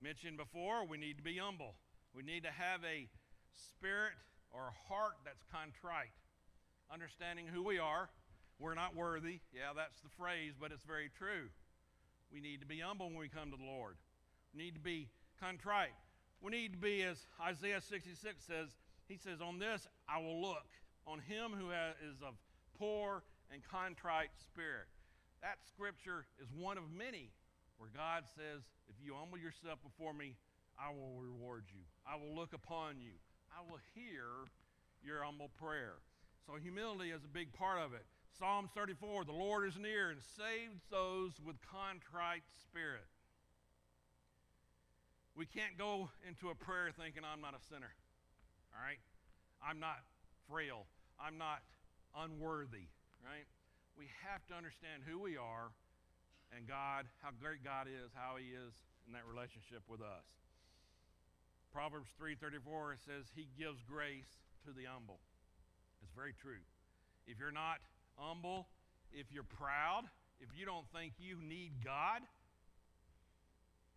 mentioned 0.00 0.36
before, 0.36 0.86
we 0.86 0.98
need 0.98 1.16
to 1.16 1.22
be 1.22 1.38
humble. 1.38 1.74
We 2.14 2.22
need 2.22 2.44
to 2.44 2.52
have 2.52 2.80
a 2.84 3.08
spirit 3.52 4.12
or 4.52 4.70
a 4.70 4.92
heart 4.92 5.18
that's 5.24 5.42
contrite, 5.50 6.14
understanding 6.92 7.46
who 7.52 7.64
we 7.64 7.78
are. 7.78 8.08
We're 8.58 8.74
not 8.74 8.94
worthy. 8.94 9.40
Yeah, 9.52 9.74
that's 9.74 10.00
the 10.00 10.08
phrase, 10.16 10.54
but 10.58 10.70
it's 10.70 10.84
very 10.84 11.10
true. 11.18 11.50
We 12.32 12.40
need 12.40 12.60
to 12.60 12.66
be 12.66 12.78
humble 12.78 13.06
when 13.08 13.18
we 13.18 13.28
come 13.28 13.50
to 13.50 13.56
the 13.56 13.64
Lord. 13.64 13.96
We 14.54 14.62
need 14.62 14.74
to 14.74 14.80
be 14.80 15.08
contrite. 15.40 15.94
We 16.40 16.50
need 16.50 16.72
to 16.72 16.78
be, 16.78 17.02
as 17.02 17.18
Isaiah 17.42 17.80
66 17.80 18.44
says, 18.44 18.68
he 19.08 19.16
says, 19.16 19.40
On 19.40 19.58
this 19.58 19.88
I 20.08 20.20
will 20.20 20.40
look, 20.40 20.66
on 21.06 21.18
him 21.18 21.52
who 21.58 21.70
is 21.70 22.22
of 22.22 22.34
poor 22.78 23.22
and 23.52 23.62
contrite 23.64 24.30
spirit. 24.36 24.88
That 25.42 25.58
scripture 25.66 26.26
is 26.40 26.48
one 26.50 26.78
of 26.78 26.84
many 26.90 27.30
where 27.78 27.90
God 27.94 28.24
says, 28.34 28.64
If 28.88 28.96
you 29.04 29.14
humble 29.14 29.38
yourself 29.38 29.78
before 29.82 30.12
me, 30.12 30.34
I 30.78 30.92
will 30.92 31.16
reward 31.20 31.64
you. 31.72 31.84
I 32.04 32.16
will 32.16 32.34
look 32.34 32.52
upon 32.52 33.00
you. 33.00 33.16
I 33.52 33.62
will 33.64 33.80
hear 33.94 34.48
your 35.04 35.24
humble 35.24 35.50
prayer. 35.56 36.00
So, 36.46 36.54
humility 36.60 37.10
is 37.10 37.24
a 37.24 37.32
big 37.32 37.52
part 37.52 37.80
of 37.80 37.92
it. 37.92 38.04
Psalm 38.38 38.68
34 38.74 39.24
The 39.24 39.32
Lord 39.32 39.68
is 39.68 39.78
near 39.78 40.10
and 40.10 40.20
saves 40.20 40.84
those 40.90 41.32
with 41.44 41.56
contrite 41.62 42.44
spirit. 42.60 43.08
We 45.36 45.44
can't 45.44 45.76
go 45.76 46.08
into 46.26 46.48
a 46.48 46.54
prayer 46.54 46.90
thinking, 46.96 47.22
I'm 47.24 47.40
not 47.40 47.54
a 47.54 47.62
sinner. 47.68 47.92
All 48.72 48.80
right? 48.80 49.00
I'm 49.60 49.80
not 49.80 50.00
frail. 50.48 50.86
I'm 51.20 51.36
not 51.36 51.60
unworthy. 52.16 52.88
Right? 53.26 53.46
We 53.98 54.06
have 54.22 54.46
to 54.46 54.54
understand 54.54 55.02
who 55.02 55.18
we 55.18 55.34
are 55.34 55.74
and 56.54 56.68
God, 56.70 57.10
how 57.18 57.34
great 57.34 57.66
God 57.66 57.90
is, 57.90 58.14
how 58.14 58.38
He 58.38 58.54
is 58.54 58.70
in 59.06 59.12
that 59.18 59.26
relationship 59.26 59.82
with 59.90 59.98
us. 59.98 60.26
Proverbs 61.76 62.08
3:34 62.16 62.96
says 63.04 63.28
he 63.34 63.48
gives 63.58 63.82
grace 63.82 64.40
to 64.64 64.72
the 64.72 64.84
humble. 64.84 65.20
It's 66.02 66.12
very 66.14 66.32
true. 66.32 66.64
If 67.26 67.38
you're 67.38 67.52
not 67.52 67.84
humble, 68.16 68.68
if 69.12 69.26
you're 69.30 69.44
proud, 69.44 70.08
if 70.40 70.48
you 70.56 70.64
don't 70.64 70.86
think 70.88 71.12
you 71.18 71.36
need 71.42 71.84
God, 71.84 72.22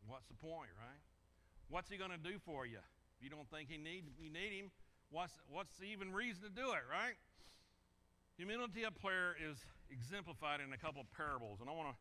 what's 0.07 0.27
the 0.27 0.35
point, 0.35 0.69
right? 0.75 0.99
What's 1.69 1.89
he 1.89 1.97
going 1.97 2.11
to 2.11 2.17
do 2.17 2.39
for 2.39 2.65
you? 2.65 2.79
If 3.17 3.23
you 3.23 3.29
don't 3.29 3.49
think 3.49 3.69
he 3.69 3.77
need, 3.77 4.03
you 4.19 4.29
need 4.29 4.51
him, 4.51 4.71
what's, 5.09 5.39
what's 5.47 5.77
the 5.77 5.85
even 5.85 6.11
reason 6.11 6.43
to 6.43 6.49
do 6.49 6.73
it, 6.73 6.83
right? 6.89 7.15
Humility 8.39 8.87
of 8.87 8.95
prayer 8.95 9.35
is 9.35 9.59
exemplified 9.91 10.63
in 10.63 10.71
a 10.71 10.79
couple 10.79 11.03
of 11.03 11.11
parables, 11.11 11.59
and 11.59 11.67
I 11.67 11.75
want 11.75 11.91
to 11.91 11.97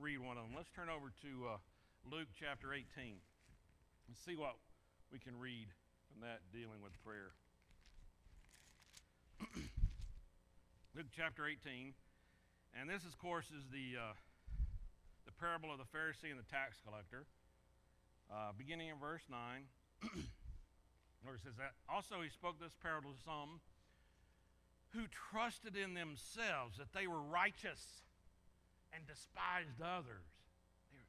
read 0.00 0.24
one 0.24 0.40
of 0.40 0.48
them. 0.48 0.56
Let's 0.56 0.72
turn 0.72 0.88
over 0.88 1.12
to 1.20 1.30
uh, 1.52 1.60
Luke 2.08 2.32
chapter 2.32 2.72
18 2.72 3.20
and 3.20 4.16
see 4.16 4.32
what 4.32 4.56
we 5.12 5.20
can 5.20 5.36
read 5.36 5.68
from 6.08 6.24
that 6.24 6.40
dealing 6.48 6.80
with 6.80 6.96
prayer. 7.04 7.36
Luke 10.96 11.12
chapter 11.12 11.44
18, 11.44 11.92
and 12.72 12.88
this, 12.88 13.04
of 13.04 13.12
course, 13.20 13.52
is 13.52 13.68
the, 13.68 14.00
uh, 14.00 14.16
the 15.28 15.34
parable 15.36 15.68
of 15.68 15.76
the 15.76 15.84
Pharisee 15.92 16.32
and 16.32 16.40
the 16.40 16.48
tax 16.48 16.80
collector. 16.80 17.28
Uh, 18.32 18.56
beginning 18.56 18.88
in 18.88 18.96
verse 18.96 19.28
9, 19.28 19.36
Lord 21.20 21.36
says 21.44 21.60
that. 21.60 21.76
Also, 21.84 22.24
he 22.24 22.32
spoke 22.32 22.56
this 22.56 22.72
parable 22.80 23.12
to 23.12 23.20
some 23.20 23.60
who 24.94 25.08
trusted 25.30 25.76
in 25.76 25.94
themselves 25.94 26.76
that 26.78 26.92
they 26.92 27.06
were 27.06 27.20
righteous 27.20 28.02
and 28.92 29.06
despised 29.06 29.80
others. 29.80 30.28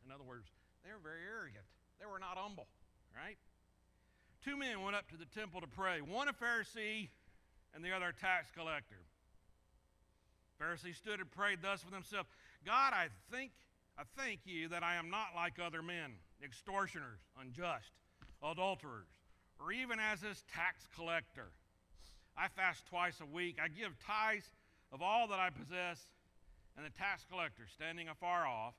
In 0.06 0.12
other 0.12 0.24
words, 0.24 0.48
they 0.84 0.92
were 0.92 1.04
very 1.04 1.24
arrogant. 1.28 1.68
They 2.00 2.06
were 2.06 2.20
not 2.20 2.38
humble, 2.38 2.68
right? 3.16 3.38
Two 4.44 4.58
men 4.58 4.82
went 4.82 4.96
up 4.96 5.10
to 5.12 5.18
the 5.18 5.28
temple 5.28 5.62
to 5.62 5.68
pray, 5.68 6.02
one 6.02 6.28
a 6.28 6.34
Pharisee 6.34 7.10
and 7.74 7.84
the 7.84 7.92
other 7.92 8.10
a 8.10 8.14
tax 8.14 8.52
collector. 8.56 9.04
Pharisee 10.62 10.96
stood 10.96 11.20
and 11.20 11.32
prayed 11.32 11.60
thus 11.62 11.84
with 11.84 11.94
himself 11.94 12.28
God, 12.66 12.94
I 12.94 13.08
think 13.32 13.52
I 13.98 14.04
thank 14.18 14.42
you 14.46 14.70
that 14.70 14.84
I 14.84 14.96
am 14.96 15.10
not 15.10 15.36
like 15.36 15.60
other 15.60 15.82
men, 15.82 16.16
extortioners, 16.44 17.20
unjust, 17.40 17.92
adulterers, 18.42 19.12
or 19.60 19.72
even 19.72 20.00
as 20.00 20.22
this 20.22 20.44
tax 20.54 20.88
collector. 20.96 21.52
I 22.38 22.48
fast 22.48 22.86
twice 22.88 23.20
a 23.22 23.26
week. 23.26 23.58
I 23.64 23.68
give 23.68 23.98
tithes 24.06 24.50
of 24.92 25.02
all 25.02 25.28
that 25.28 25.40
I 25.40 25.50
possess. 25.50 26.02
And 26.76 26.86
the 26.86 26.90
tax 26.90 27.26
collector, 27.30 27.64
standing 27.72 28.10
afar 28.10 28.48
off, 28.48 28.74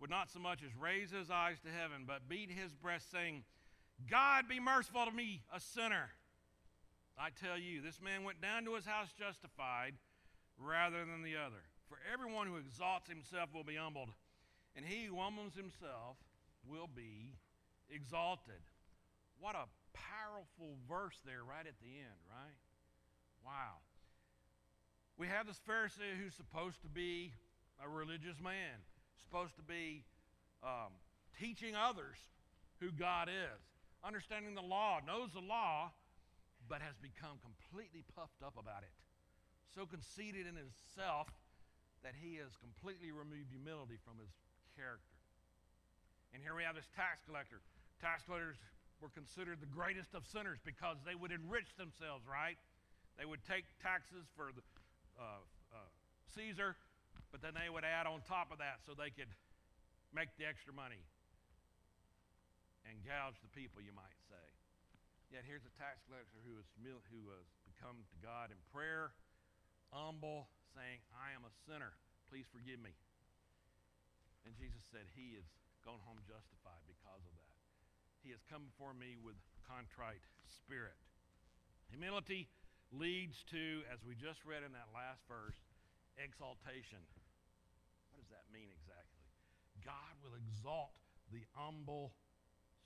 would 0.00 0.10
not 0.10 0.30
so 0.30 0.38
much 0.38 0.62
as 0.62 0.70
raise 0.80 1.10
his 1.10 1.30
eyes 1.30 1.58
to 1.64 1.68
heaven, 1.70 2.04
but 2.06 2.28
beat 2.28 2.50
his 2.50 2.72
breast, 2.72 3.10
saying, 3.10 3.42
God 4.10 4.48
be 4.48 4.60
merciful 4.60 5.06
to 5.06 5.12
me, 5.12 5.42
a 5.54 5.60
sinner. 5.60 6.10
I 7.18 7.28
tell 7.30 7.58
you, 7.58 7.80
this 7.80 8.00
man 8.00 8.24
went 8.24 8.40
down 8.40 8.64
to 8.64 8.74
his 8.74 8.86
house 8.86 9.12
justified 9.18 9.94
rather 10.58 11.04
than 11.04 11.22
the 11.22 11.36
other. 11.36 11.62
For 11.88 11.98
everyone 12.12 12.46
who 12.46 12.56
exalts 12.56 13.08
himself 13.08 13.50
will 13.52 13.64
be 13.64 13.76
humbled 13.76 14.08
and 14.76 14.84
he 14.84 15.04
who 15.04 15.18
humbles 15.18 15.54
himself 15.54 16.16
will 16.66 16.88
be 16.88 17.36
exalted. 17.90 18.62
What 19.38 19.54
a 19.54 19.68
powerful 19.92 20.78
verse 20.88 21.18
there 21.26 21.44
right 21.44 21.66
at 21.66 21.78
the 21.82 21.92
end, 22.00 22.20
right? 22.30 22.56
Wow. 23.44 23.82
We 25.18 25.26
have 25.28 25.46
this 25.46 25.60
Pharisee 25.68 26.16
who's 26.18 26.34
supposed 26.34 26.80
to 26.82 26.88
be 26.88 27.32
a 27.82 27.88
religious 27.88 28.40
man, 28.40 28.80
supposed 29.20 29.56
to 29.56 29.62
be 29.62 30.04
um, 30.62 30.94
teaching 31.38 31.74
others 31.74 32.18
who 32.80 32.90
God 32.90 33.28
is, 33.28 33.60
understanding 34.02 34.54
the 34.54 34.62
law, 34.62 34.98
knows 35.06 35.30
the 35.34 35.44
law, 35.44 35.90
but 36.68 36.82
has 36.82 36.94
become 36.98 37.38
completely 37.42 38.06
puffed 38.14 38.42
up 38.42 38.54
about 38.58 38.82
it. 38.82 38.94
So 39.74 39.86
conceited 39.86 40.46
in 40.46 40.54
himself 40.54 41.30
that 42.02 42.14
he 42.18 42.38
has 42.42 42.54
completely 42.58 43.10
removed 43.10 43.50
humility 43.50 43.98
from 44.02 44.18
his 44.18 44.30
character. 44.74 45.14
And 46.34 46.42
here 46.42 46.54
we 46.54 46.66
have 46.66 46.74
this 46.74 46.88
tax 46.94 47.22
collector. 47.26 47.62
Tax 48.02 48.26
collectors 48.26 48.58
were 48.98 49.10
considered 49.10 49.62
the 49.62 49.70
greatest 49.70 50.14
of 50.14 50.26
sinners 50.26 50.58
because 50.62 50.98
they 51.06 51.14
would 51.14 51.30
enrich 51.30 51.74
themselves, 51.78 52.26
right? 52.26 52.58
They 53.18 53.26
would 53.28 53.44
take 53.44 53.64
taxes 53.82 54.24
for 54.36 54.52
the, 54.52 54.64
uh, 55.20 55.42
uh, 55.72 55.90
Caesar, 56.34 56.76
but 57.30 57.44
then 57.44 57.52
they 57.52 57.68
would 57.68 57.84
add 57.84 58.08
on 58.08 58.24
top 58.24 58.52
of 58.52 58.58
that 58.58 58.80
so 58.84 58.96
they 58.96 59.12
could 59.12 59.30
make 60.12 60.32
the 60.36 60.44
extra 60.44 60.72
money 60.72 61.00
and 62.88 63.00
gouge 63.04 63.38
the 63.40 63.52
people, 63.52 63.80
you 63.80 63.94
might 63.94 64.16
say. 64.28 64.46
Yet 65.32 65.48
here's 65.48 65.64
a 65.64 65.72
tax 65.80 66.04
collector 66.04 66.40
who 66.44 66.60
has, 66.60 66.68
who 66.76 67.22
has 67.32 67.48
become 67.64 68.04
to 68.04 68.16
God 68.20 68.52
in 68.52 68.60
prayer, 68.68 69.16
humble, 69.88 70.52
saying, 70.76 71.00
I 71.16 71.32
am 71.32 71.48
a 71.48 71.52
sinner. 71.64 71.96
Please 72.28 72.44
forgive 72.52 72.80
me. 72.84 72.92
And 74.44 74.52
Jesus 74.56 74.84
said, 74.92 75.08
He 75.16 75.38
is 75.38 75.48
gone 75.86 76.04
home 76.04 76.20
justified 76.28 76.84
because 76.84 77.24
of 77.24 77.34
that. 77.40 77.56
He 78.20 78.30
has 78.30 78.44
come 78.44 78.68
before 78.68 78.92
me 78.92 79.16
with 79.16 79.38
contrite 79.64 80.22
spirit. 80.46 80.98
Humility 81.90 82.52
leads 82.92 83.42
to, 83.50 83.82
as 83.88 84.04
we 84.04 84.14
just 84.14 84.44
read 84.44 84.62
in 84.62 84.72
that 84.76 84.92
last 84.92 85.24
verse, 85.28 85.56
exaltation. 86.20 87.00
What 88.12 88.20
does 88.20 88.30
that 88.30 88.46
mean 88.52 88.68
exactly? 88.68 89.24
God 89.80 90.12
will 90.20 90.36
exalt 90.36 90.92
the 91.32 91.42
humble 91.56 92.12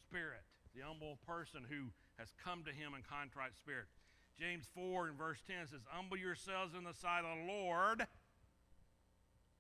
spirit, 0.07 0.47
the 0.75 0.87
humble 0.87 1.19
person 1.27 1.67
who 1.67 1.91
has 2.17 2.31
come 2.39 2.63
to 2.65 2.73
him 2.73 2.95
in 2.95 3.03
contrite 3.03 3.59
spirit. 3.59 3.91
James 4.39 4.69
4 4.73 5.11
and 5.11 5.19
verse 5.19 5.43
10 5.45 5.69
says, 5.69 5.83
Humble 5.91 6.17
yourselves 6.17 6.73
in 6.77 6.85
the 6.85 6.95
sight 6.95 7.27
of 7.27 7.37
the 7.37 7.49
Lord. 7.51 8.07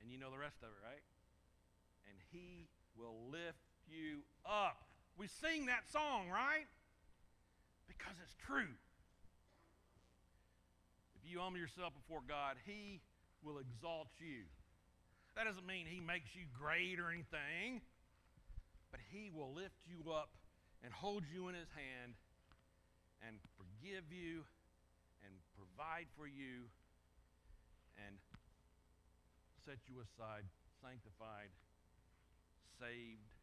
And 0.00 0.12
you 0.12 0.18
know 0.18 0.30
the 0.30 0.38
rest 0.38 0.62
of 0.62 0.70
it, 0.70 0.80
right? 0.84 1.02
And 2.06 2.16
he 2.30 2.68
will 2.94 3.16
lift 3.32 3.66
you 3.88 4.22
up. 4.46 4.86
We 5.18 5.26
sing 5.26 5.66
that 5.66 5.88
song, 5.90 6.28
right? 6.30 6.68
because 7.88 8.16
it's 8.22 8.36
true. 8.46 8.76
You 11.26 11.42
humble 11.42 11.58
yourself 11.58 11.90
before 11.90 12.22
God, 12.22 12.54
He 12.62 13.02
will 13.42 13.58
exalt 13.58 14.14
you. 14.22 14.46
That 15.34 15.50
doesn't 15.50 15.66
mean 15.66 15.90
He 15.90 15.98
makes 15.98 16.30
you 16.38 16.46
great 16.54 17.02
or 17.02 17.10
anything, 17.10 17.82
but 18.94 19.02
He 19.10 19.34
will 19.34 19.50
lift 19.50 19.82
you 19.90 20.06
up 20.14 20.30
and 20.86 20.94
hold 20.94 21.26
you 21.26 21.50
in 21.50 21.58
His 21.58 21.66
hand 21.74 22.14
and 23.26 23.42
forgive 23.58 24.06
you 24.14 24.46
and 25.26 25.34
provide 25.58 26.06
for 26.14 26.30
you 26.30 26.70
and 28.06 28.14
set 29.66 29.82
you 29.90 29.98
aside, 29.98 30.46
sanctified, 30.78 31.50
saved, 32.78 33.34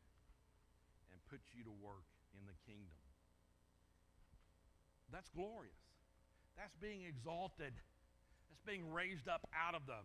and 1.11 1.19
put 1.27 1.43
you 1.51 1.67
to 1.67 1.73
work 1.83 2.07
in 2.31 2.47
the 2.47 2.55
kingdom. 2.63 3.03
That's 5.11 5.27
glorious. 5.35 5.92
That's 6.57 6.75
being 6.81 7.03
exalted. 7.03 7.73
That's 8.49 8.65
being 8.65 8.91
raised 8.91 9.27
up 9.27 9.47
out 9.53 9.75
of 9.75 9.85
the, 9.85 10.01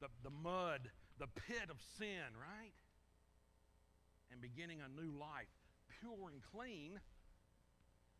the, 0.00 0.08
the 0.22 0.30
mud, 0.30 0.90
the 1.18 1.28
pit 1.46 1.70
of 1.70 1.76
sin, 1.98 2.34
right? 2.34 2.74
And 4.30 4.40
beginning 4.40 4.78
a 4.82 4.90
new 4.90 5.14
life, 5.16 5.50
pure 6.00 6.28
and 6.28 6.42
clean, 6.52 6.98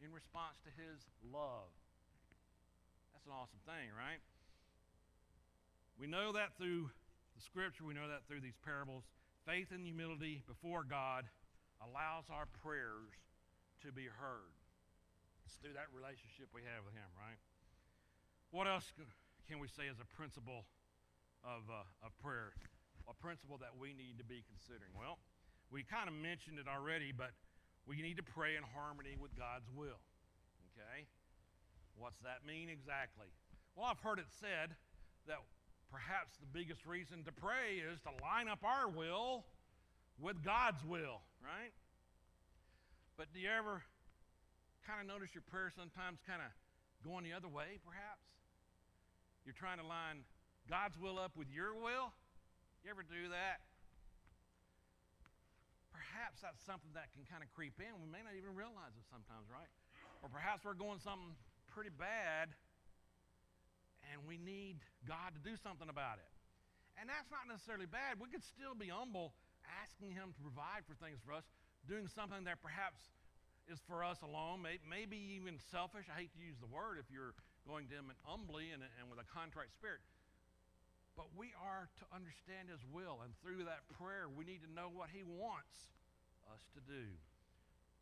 in 0.00 0.12
response 0.12 0.60
to 0.64 0.70
his 0.76 1.08
love. 1.24 1.72
That's 3.12 3.24
an 3.26 3.32
awesome 3.32 3.60
thing, 3.64 3.88
right? 3.96 4.20
We 5.96 6.06
know 6.06 6.36
that 6.36 6.56
through 6.60 6.92
the 7.32 7.42
scripture, 7.42 7.84
we 7.84 7.96
know 7.96 8.08
that 8.08 8.28
through 8.28 8.44
these 8.44 8.60
parables. 8.60 9.04
Faith 9.48 9.72
and 9.72 9.80
humility 9.80 10.42
before 10.44 10.84
God 10.84 11.24
allows 11.80 12.28
our 12.28 12.44
prayers 12.60 13.14
to 13.84 13.92
be 13.92 14.04
heard. 14.04 14.52
It's 15.44 15.56
through 15.62 15.78
that 15.78 15.88
relationship 15.94 16.50
we 16.52 16.66
have 16.66 16.84
with 16.84 16.92
Him, 16.92 17.08
right? 17.16 17.38
What 18.50 18.66
else 18.66 18.92
can 19.48 19.58
we 19.58 19.68
say 19.68 19.88
as 19.90 19.98
a 19.98 20.08
principle 20.16 20.64
of, 21.42 21.66
uh, 21.70 22.06
of 22.06 22.16
prayer? 22.22 22.52
A 23.08 23.14
principle 23.14 23.58
that 23.58 23.74
we 23.78 23.94
need 23.94 24.18
to 24.18 24.26
be 24.26 24.42
considering? 24.46 24.90
Well, 24.98 25.18
we 25.70 25.82
kind 25.82 26.08
of 26.08 26.14
mentioned 26.14 26.58
it 26.58 26.66
already, 26.66 27.12
but 27.14 27.30
we 27.86 28.02
need 28.02 28.16
to 28.18 28.26
pray 28.26 28.56
in 28.56 28.62
harmony 28.62 29.14
with 29.18 29.34
God's 29.38 29.70
will. 29.70 30.02
Okay? 30.74 31.06
What's 31.94 32.18
that 32.22 32.46
mean 32.46 32.68
exactly? 32.68 33.30
Well, 33.74 33.86
I've 33.86 34.00
heard 34.00 34.18
it 34.18 34.30
said 34.40 34.74
that 35.26 35.38
perhaps 35.90 36.36
the 36.38 36.50
biggest 36.50 36.86
reason 36.86 37.24
to 37.24 37.32
pray 37.32 37.82
is 37.82 38.00
to 38.02 38.12
line 38.22 38.48
up 38.48 38.62
our 38.64 38.88
will 38.88 39.46
with 40.18 40.42
God's 40.42 40.84
will, 40.84 41.22
right? 41.42 41.72
But 43.16 43.32
do 43.32 43.40
you 43.40 43.48
ever 43.48 43.82
kind 44.86 45.00
of 45.00 45.06
notice 45.06 45.34
your 45.34 45.46
prayer 45.46 45.70
sometimes 45.74 46.20
kind 46.26 46.42
of 46.42 46.50
going 47.04 47.24
the 47.24 47.32
other 47.32 47.48
way, 47.48 47.80
perhaps? 47.84 48.35
You're 49.46 49.54
trying 49.54 49.78
to 49.78 49.86
line 49.86 50.26
God's 50.66 50.98
will 50.98 51.22
up 51.22 51.38
with 51.38 51.46
your 51.46 51.70
will? 51.78 52.10
You 52.82 52.90
ever 52.90 53.06
do 53.06 53.30
that? 53.30 53.62
Perhaps 55.94 56.42
that's 56.42 56.58
something 56.66 56.90
that 56.98 57.14
can 57.14 57.22
kind 57.30 57.46
of 57.46 57.48
creep 57.54 57.78
in. 57.78 57.94
We 58.02 58.10
may 58.10 58.26
not 58.26 58.34
even 58.34 58.58
realize 58.58 58.90
it 58.98 59.06
sometimes, 59.06 59.46
right? 59.46 59.70
Or 60.20 60.26
perhaps 60.26 60.66
we're 60.66 60.74
going 60.74 60.98
something 60.98 61.38
pretty 61.70 61.94
bad 61.94 62.50
and 64.10 64.26
we 64.26 64.34
need 64.34 64.82
God 65.06 65.30
to 65.38 65.40
do 65.42 65.54
something 65.54 65.86
about 65.86 66.18
it. 66.18 66.30
And 66.98 67.06
that's 67.06 67.30
not 67.30 67.46
necessarily 67.46 67.86
bad. 67.86 68.18
We 68.18 68.26
could 68.26 68.42
still 68.42 68.74
be 68.74 68.90
humble, 68.90 69.30
asking 69.82 70.10
Him 70.10 70.34
to 70.34 70.40
provide 70.42 70.82
for 70.90 70.98
things 70.98 71.22
for 71.22 71.30
us, 71.38 71.46
doing 71.86 72.10
something 72.10 72.50
that 72.50 72.58
perhaps 72.58 72.98
is 73.70 73.78
for 73.86 74.02
us 74.02 74.22
alone, 74.22 74.62
maybe 74.62 75.18
even 75.38 75.58
selfish. 75.70 76.10
I 76.10 76.26
hate 76.26 76.34
to 76.34 76.42
use 76.42 76.58
the 76.58 76.70
word 76.70 76.98
if 76.98 77.06
you're 77.10 77.34
going 77.66 77.90
to 77.90 77.94
Him 77.98 78.08
and 78.08 78.18
humbly 78.22 78.70
and, 78.70 78.80
and 78.80 79.10
with 79.10 79.18
a 79.18 79.28
contrite 79.28 79.74
spirit. 79.74 80.00
But 81.18 81.34
we 81.34 81.50
are 81.58 81.90
to 82.00 82.04
understand 82.14 82.70
His 82.70 82.80
will, 82.88 83.20
and 83.26 83.34
through 83.42 83.66
that 83.66 83.84
prayer, 83.98 84.30
we 84.30 84.46
need 84.46 84.62
to 84.62 84.70
know 84.70 84.88
what 84.88 85.10
He 85.10 85.26
wants 85.26 85.90
us 86.48 86.62
to 86.78 86.80
do. 86.86 87.10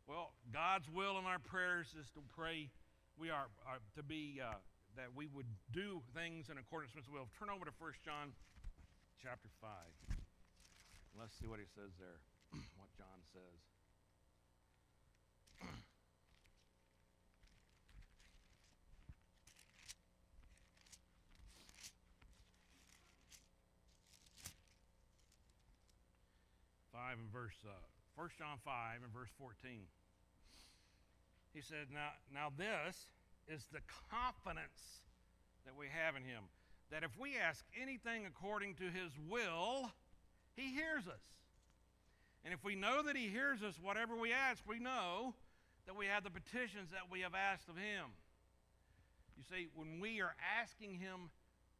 Well, 0.05 0.37
God's 0.53 0.85
will 0.91 1.17
in 1.17 1.25
our 1.25 1.41
prayers 1.41 1.89
is 1.97 2.11
to 2.13 2.21
pray. 2.37 2.69
We 3.17 3.33
are, 3.33 3.49
are 3.65 3.81
to 3.97 4.03
be 4.03 4.37
uh, 4.37 4.61
that 4.99 5.09
we 5.15 5.25
would 5.33 5.49
do 5.73 6.03
things 6.13 6.53
in 6.53 6.61
accordance 6.61 6.93
with 6.93 7.07
His 7.07 7.11
will. 7.11 7.25
Turn 7.39 7.49
over 7.49 7.65
to 7.65 7.73
1 7.81 8.05
John 8.05 8.35
chapter 9.23 9.49
5. 9.61 9.71
Let's 11.17 11.33
see 11.39 11.47
what 11.47 11.59
he 11.59 11.65
says 11.73 11.95
there, 11.97 12.19
what 12.77 12.91
John 12.99 13.23
says. 13.31 13.57
Five 27.15 27.23
and 27.23 27.31
verse 27.31 27.55
uh, 27.63 27.71
1 28.19 28.27
John 28.37 28.59
5 28.65 28.75
and 29.03 29.13
verse 29.13 29.31
14. 29.39 29.87
He 31.53 31.61
said, 31.61 31.87
Now, 31.87 32.11
now 32.27 32.51
this 32.51 33.07
is 33.47 33.63
the 33.71 33.79
confidence 34.11 34.99
that 35.63 35.71
we 35.79 35.87
have 35.87 36.17
in 36.17 36.23
him 36.23 36.43
that 36.91 37.03
if 37.03 37.11
we 37.17 37.37
ask 37.39 37.63
anything 37.79 38.25
according 38.27 38.75
to 38.75 38.91
his 38.91 39.15
will, 39.29 39.91
he 40.57 40.75
hears 40.75 41.07
us. 41.07 41.23
And 42.43 42.53
if 42.53 42.65
we 42.65 42.75
know 42.75 43.01
that 43.03 43.15
he 43.15 43.29
hears 43.29 43.63
us, 43.63 43.79
whatever 43.81 44.17
we 44.17 44.33
ask, 44.33 44.59
we 44.67 44.79
know 44.79 45.35
that 45.87 45.95
we 45.95 46.07
have 46.07 46.25
the 46.25 46.35
petitions 46.35 46.91
that 46.91 47.07
we 47.09 47.21
have 47.21 47.33
asked 47.33 47.69
of 47.69 47.77
him. 47.77 48.11
You 49.37 49.43
see, 49.49 49.67
when 49.73 50.01
we 50.01 50.19
are 50.19 50.35
asking 50.59 50.99
him 50.99 51.31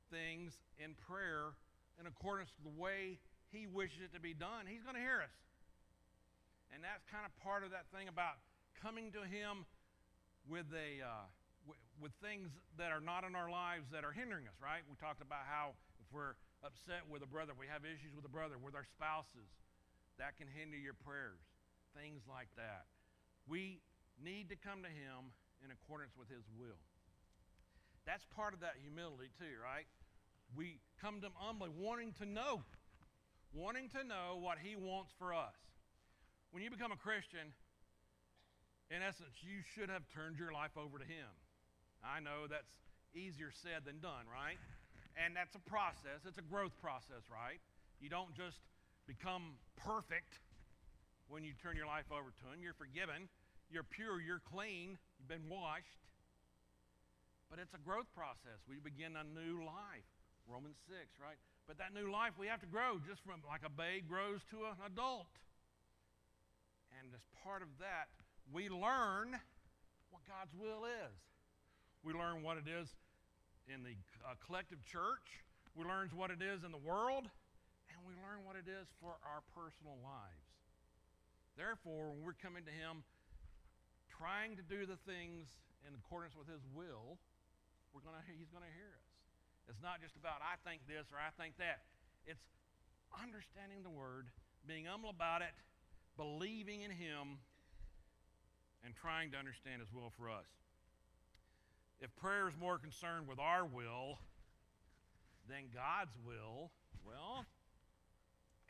things 0.10 0.54
in 0.80 0.96
prayer 0.96 1.60
in 2.00 2.08
accordance 2.08 2.52
with 2.56 2.74
the 2.74 2.82
way 2.82 3.20
he 3.52 3.68
wishes 3.68 4.02
it 4.06 4.14
to 4.14 4.22
be 4.22 4.34
done, 4.34 4.66
he's 4.68 4.84
going 4.84 4.96
to 4.96 5.04
hear 5.04 5.22
us. 5.22 5.36
And 6.74 6.84
that's 6.84 7.06
kind 7.08 7.24
of 7.24 7.32
part 7.40 7.64
of 7.64 7.72
that 7.72 7.88
thing 7.94 8.10
about 8.10 8.42
coming 8.82 9.12
to 9.14 9.24
him 9.24 9.66
with 10.48 10.68
a. 10.74 11.04
Uh, 11.04 11.28
with 11.98 12.14
things 12.22 12.52
that 12.78 12.92
are 12.92 13.02
not 13.02 13.24
in 13.24 13.34
our 13.34 13.50
lives 13.50 13.90
that 13.90 14.06
are 14.06 14.14
hindering 14.14 14.46
us, 14.46 14.54
right? 14.62 14.84
We 14.86 14.94
talked 15.00 15.24
about 15.24 15.48
how 15.50 15.74
if 15.98 16.06
we're 16.14 16.38
upset 16.62 17.08
with 17.10 17.24
a 17.24 17.30
brother, 17.30 17.54
we 17.58 17.66
have 17.66 17.82
issues 17.88 18.14
with 18.14 18.26
a 18.26 18.30
brother, 18.30 18.60
with 18.60 18.76
our 18.76 18.86
spouses, 18.86 19.50
that 20.20 20.38
can 20.38 20.48
hinder 20.48 20.78
your 20.78 20.96
prayers, 20.96 21.42
things 21.96 22.24
like 22.30 22.52
that. 22.56 22.88
We 23.48 23.82
need 24.20 24.50
to 24.50 24.58
come 24.58 24.84
to 24.84 24.92
Him 24.92 25.34
in 25.64 25.72
accordance 25.72 26.14
with 26.18 26.30
His 26.30 26.46
will. 26.56 26.80
That's 28.06 28.26
part 28.36 28.54
of 28.54 28.62
that 28.62 28.78
humility, 28.80 29.34
too, 29.36 29.58
right? 29.58 29.88
We 30.54 30.80
come 31.02 31.20
to 31.22 31.28
Him 31.28 31.38
humbly, 31.38 31.70
wanting 31.74 32.14
to 32.22 32.26
know, 32.26 32.64
wanting 33.56 33.88
to 33.96 34.04
know 34.04 34.36
what 34.36 34.60
He 34.60 34.76
wants 34.76 35.16
for 35.18 35.34
us. 35.34 35.56
When 36.52 36.62
you 36.62 36.70
become 36.70 36.92
a 36.92 37.00
Christian, 37.00 37.56
in 38.92 39.00
essence, 39.00 39.40
you 39.42 39.64
should 39.64 39.90
have 39.90 40.04
turned 40.12 40.38
your 40.38 40.52
life 40.52 40.76
over 40.76 41.00
to 41.00 41.08
Him. 41.08 41.32
I 42.04 42.20
know 42.20 42.52
that's 42.52 42.76
easier 43.16 43.50
said 43.50 43.88
than 43.88 44.04
done, 44.04 44.28
right? 44.28 44.60
And 45.16 45.32
that's 45.32 45.56
a 45.56 45.64
process, 45.64 46.28
it's 46.28 46.38
a 46.38 46.46
growth 46.46 46.76
process, 46.84 47.32
right? 47.32 47.64
You 48.04 48.12
don't 48.12 48.36
just 48.36 48.60
become 49.08 49.56
perfect 49.80 50.44
when 51.32 51.48
you 51.48 51.56
turn 51.56 51.80
your 51.80 51.88
life 51.88 52.12
over 52.12 52.36
to 52.36 52.44
Him. 52.52 52.60
You're 52.60 52.76
forgiven, 52.76 53.32
you're 53.72 53.88
pure, 53.88 54.20
you're 54.20 54.44
clean, 54.44 55.00
you've 55.16 55.32
been 55.32 55.48
washed. 55.48 56.04
But 57.50 57.64
it's 57.64 57.74
a 57.74 57.82
growth 57.82 58.12
process. 58.12 58.60
We 58.68 58.84
begin 58.84 59.16
a 59.16 59.24
new 59.24 59.64
life. 59.64 60.10
Romans 60.44 60.76
6, 60.90 60.98
right? 61.22 61.40
But 61.68 61.82
that 61.82 61.94
new 61.94 62.12
life, 62.12 62.38
we 62.38 62.46
have 62.48 62.62
to 62.62 62.70
grow 62.70 63.02
just 63.02 63.26
from 63.26 63.42
like 63.48 63.66
a 63.66 63.74
babe 63.74 64.06
grows 64.08 64.46
to 64.54 64.70
an 64.70 64.78
adult. 64.86 65.34
And 67.02 67.10
as 67.14 67.26
part 67.42 67.66
of 67.66 67.70
that, 67.82 68.14
we 68.54 68.70
learn 68.70 69.34
what 70.14 70.22
God's 70.30 70.54
will 70.54 70.86
is. 70.86 71.18
We 72.06 72.14
learn 72.14 72.46
what 72.46 72.62
it 72.62 72.70
is 72.70 72.94
in 73.66 73.82
the 73.82 73.98
uh, 74.22 74.38
collective 74.46 74.86
church. 74.86 75.42
We 75.74 75.84
learn 75.84 76.14
what 76.14 76.30
it 76.30 76.40
is 76.46 76.62
in 76.62 76.70
the 76.70 76.82
world. 76.86 77.26
And 77.90 77.98
we 78.06 78.14
learn 78.22 78.46
what 78.46 78.54
it 78.54 78.70
is 78.70 78.86
for 79.02 79.18
our 79.26 79.42
personal 79.58 79.98
lives. 80.06 80.46
Therefore, 81.58 82.14
when 82.14 82.22
we're 82.22 82.38
coming 82.38 82.62
to 82.66 82.74
Him 82.74 83.02
trying 84.12 84.54
to 84.60 84.64
do 84.66 84.86
the 84.86 85.00
things 85.10 85.50
in 85.88 85.98
accordance 85.98 86.38
with 86.38 86.46
His 86.46 86.62
will, 86.78 87.18
we're 87.90 88.06
gonna, 88.06 88.22
He's 88.30 88.52
going 88.54 88.66
to 88.66 88.76
hear 88.76 88.94
us. 89.02 89.05
It's 89.70 89.82
not 89.82 90.02
just 90.02 90.16
about, 90.16 90.42
I 90.46 90.58
think 90.68 90.86
this 90.88 91.10
or 91.12 91.18
I 91.18 91.34
think 91.42 91.58
that. 91.58 91.86
It's 92.26 92.44
understanding 93.14 93.82
the 93.82 93.94
Word, 93.94 94.30
being 94.68 94.86
humble 94.86 95.10
about 95.10 95.42
it, 95.42 95.54
believing 96.18 96.82
in 96.82 96.92
Him, 96.92 97.42
and 98.84 98.94
trying 98.94 99.32
to 99.32 99.38
understand 99.38 99.82
His 99.82 99.92
will 99.92 100.14
for 100.18 100.30
us. 100.30 100.48
If 102.00 102.14
prayer 102.16 102.48
is 102.48 102.58
more 102.60 102.78
concerned 102.78 103.28
with 103.28 103.40
our 103.40 103.66
will 103.66 104.20
than 105.48 105.72
God's 105.74 106.14
will, 106.26 106.72
well, 107.06 107.46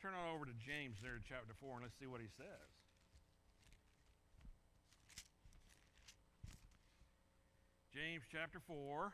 turn 0.00 0.12
on 0.14 0.34
over 0.34 0.44
to 0.44 0.52
James 0.60 0.96
there 1.02 1.18
chapter 1.28 1.52
4 1.60 1.74
and 1.74 1.82
let's 1.82 1.98
see 1.98 2.06
what 2.06 2.20
he 2.20 2.28
says. 2.36 2.68
James 7.92 8.22
chapter 8.30 8.60
4, 8.60 9.12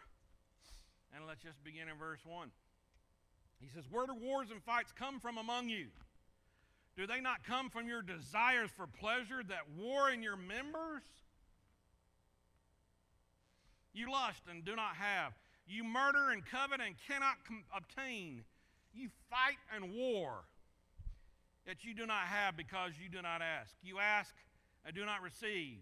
and 1.14 1.26
let's 1.26 1.42
just 1.42 1.62
begin 1.64 1.88
in 1.88 1.96
verse 1.98 2.20
1. 2.24 2.50
He 3.60 3.68
says, 3.74 3.84
Where 3.90 4.06
do 4.06 4.14
wars 4.14 4.50
and 4.50 4.62
fights 4.62 4.92
come 4.92 5.20
from 5.20 5.38
among 5.38 5.68
you? 5.68 5.86
Do 6.96 7.06
they 7.06 7.20
not 7.20 7.44
come 7.44 7.70
from 7.70 7.86
your 7.86 8.02
desires 8.02 8.70
for 8.76 8.86
pleasure 8.86 9.42
that 9.48 9.70
war 9.78 10.10
in 10.10 10.22
your 10.22 10.36
members? 10.36 11.02
You 13.94 14.10
lust 14.10 14.42
and 14.50 14.64
do 14.64 14.74
not 14.76 14.96
have. 14.96 15.32
You 15.66 15.84
murder 15.84 16.30
and 16.30 16.44
covet 16.44 16.80
and 16.80 16.94
cannot 17.08 17.36
com- 17.46 17.64
obtain. 17.74 18.44
You 18.92 19.08
fight 19.30 19.58
and 19.74 19.94
war 19.94 20.44
that 21.66 21.84
you 21.84 21.94
do 21.94 22.06
not 22.06 22.24
have 22.24 22.56
because 22.56 22.92
you 23.02 23.08
do 23.08 23.22
not 23.22 23.40
ask. 23.42 23.74
You 23.82 23.98
ask 23.98 24.34
and 24.84 24.94
do 24.94 25.04
not 25.04 25.22
receive 25.22 25.78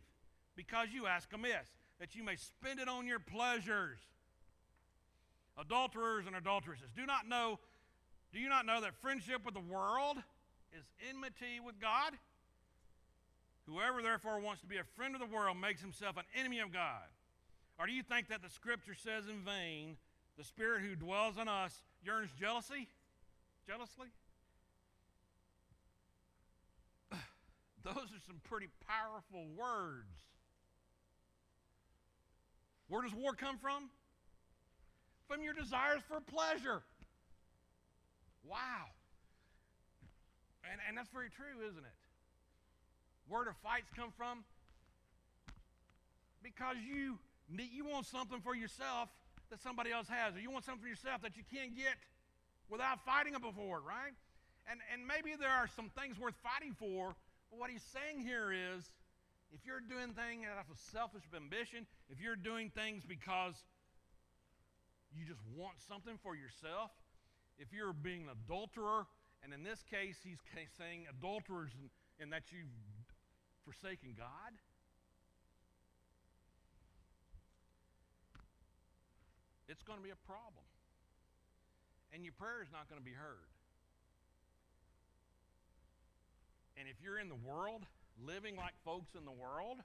because 0.54 0.88
you 0.92 1.06
ask 1.06 1.32
amiss, 1.32 1.68
that 1.98 2.14
you 2.14 2.22
may 2.22 2.36
spend 2.36 2.80
it 2.80 2.88
on 2.88 3.06
your 3.06 3.18
pleasures. 3.18 3.98
Adulterers 5.60 6.26
and 6.26 6.34
adulteresses, 6.34 6.88
do 6.96 7.04
not 7.04 7.28
know, 7.28 7.58
do 8.32 8.38
you 8.40 8.48
not 8.48 8.64
know 8.64 8.80
that 8.80 8.94
friendship 9.02 9.44
with 9.44 9.54
the 9.54 9.60
world 9.60 10.16
is 10.72 10.84
enmity 11.08 11.60
with 11.64 11.78
God? 11.78 12.14
Whoever 13.66 14.02
therefore 14.02 14.40
wants 14.40 14.62
to 14.62 14.66
be 14.66 14.78
a 14.78 14.84
friend 14.96 15.14
of 15.14 15.20
the 15.20 15.26
world 15.26 15.56
makes 15.60 15.82
himself 15.82 16.16
an 16.16 16.24
enemy 16.34 16.60
of 16.60 16.72
God. 16.72 17.04
Or 17.78 17.86
do 17.86 17.92
you 17.92 18.02
think 18.02 18.28
that 18.28 18.42
the 18.42 18.48
scripture 18.48 18.94
says 18.94 19.24
in 19.28 19.42
vain, 19.44 19.96
the 20.38 20.44
spirit 20.44 20.82
who 20.82 20.96
dwells 20.96 21.36
in 21.36 21.46
us 21.46 21.82
yearns 22.02 22.30
jealousy? 22.38 22.88
Jealously? 23.66 24.08
Those 27.84 27.94
are 27.94 28.22
some 28.26 28.40
pretty 28.44 28.68
powerful 28.88 29.46
words. 29.56 30.16
Where 32.88 33.02
does 33.02 33.14
war 33.14 33.34
come 33.34 33.58
from? 33.58 33.90
From 35.30 35.46
your 35.46 35.54
desires 35.54 36.02
for 36.10 36.18
pleasure. 36.18 36.82
Wow. 38.42 38.90
And, 40.66 40.82
and 40.88 40.98
that's 40.98 41.08
very 41.14 41.30
true, 41.30 41.62
isn't 41.70 41.86
it? 41.86 41.98
Where 43.28 43.44
do 43.44 43.54
fights 43.62 43.86
come 43.94 44.10
from? 44.10 44.42
Because 46.42 46.76
you 46.82 47.22
you 47.46 47.84
want 47.84 48.06
something 48.06 48.40
for 48.42 48.56
yourself 48.56 49.08
that 49.50 49.62
somebody 49.62 49.92
else 49.92 50.08
has, 50.08 50.34
or 50.34 50.40
you 50.40 50.50
want 50.50 50.64
something 50.64 50.82
for 50.82 50.88
yourself 50.88 51.22
that 51.22 51.36
you 51.36 51.42
can't 51.46 51.76
get 51.76 51.94
without 52.68 52.98
fighting 53.06 53.34
it 53.34 53.42
before, 53.42 53.78
right? 53.78 54.14
And, 54.70 54.78
and 54.92 55.06
maybe 55.06 55.38
there 55.38 55.50
are 55.50 55.66
some 55.74 55.90
things 55.94 56.18
worth 56.18 56.34
fighting 56.42 56.74
for, 56.78 57.14
but 57.50 57.58
what 57.58 57.70
he's 57.70 57.86
saying 57.94 58.26
here 58.26 58.50
is 58.50 58.90
if 59.54 59.66
you're 59.66 59.82
doing 59.82 60.14
things 60.14 60.46
out 60.46 60.58
of 60.58 60.66
selfish 60.90 61.22
ambition, 61.34 61.86
if 62.10 62.20
you're 62.20 62.38
doing 62.38 62.70
things 62.70 63.02
because 63.06 63.54
you 65.14 65.26
just 65.26 65.40
want 65.56 65.80
something 65.88 66.18
for 66.22 66.34
yourself, 66.34 66.90
if 67.58 67.72
you're 67.72 67.92
being 67.92 68.22
an 68.22 68.30
adulterer, 68.32 69.06
and 69.42 69.52
in 69.52 69.62
this 69.62 69.82
case, 69.90 70.16
he's 70.22 70.38
saying 70.76 71.06
adulterers 71.10 71.70
and, 71.78 71.90
and 72.20 72.32
that 72.32 72.52
you've 72.52 72.70
forsaken 73.64 74.14
God. 74.16 74.52
It's 79.68 79.82
going 79.82 79.98
to 79.98 80.04
be 80.04 80.10
a 80.10 80.22
problem. 80.26 80.66
And 82.12 82.24
your 82.24 82.34
prayer 82.34 82.62
is 82.62 82.72
not 82.72 82.90
going 82.90 82.98
to 82.98 83.04
be 83.04 83.14
heard. 83.14 83.54
And 86.76 86.88
if 86.88 86.96
you're 87.02 87.18
in 87.18 87.28
the 87.28 87.38
world, 87.38 87.86
living 88.18 88.56
like 88.56 88.74
folks 88.84 89.14
in 89.14 89.24
the 89.24 89.32
world, 89.32 89.78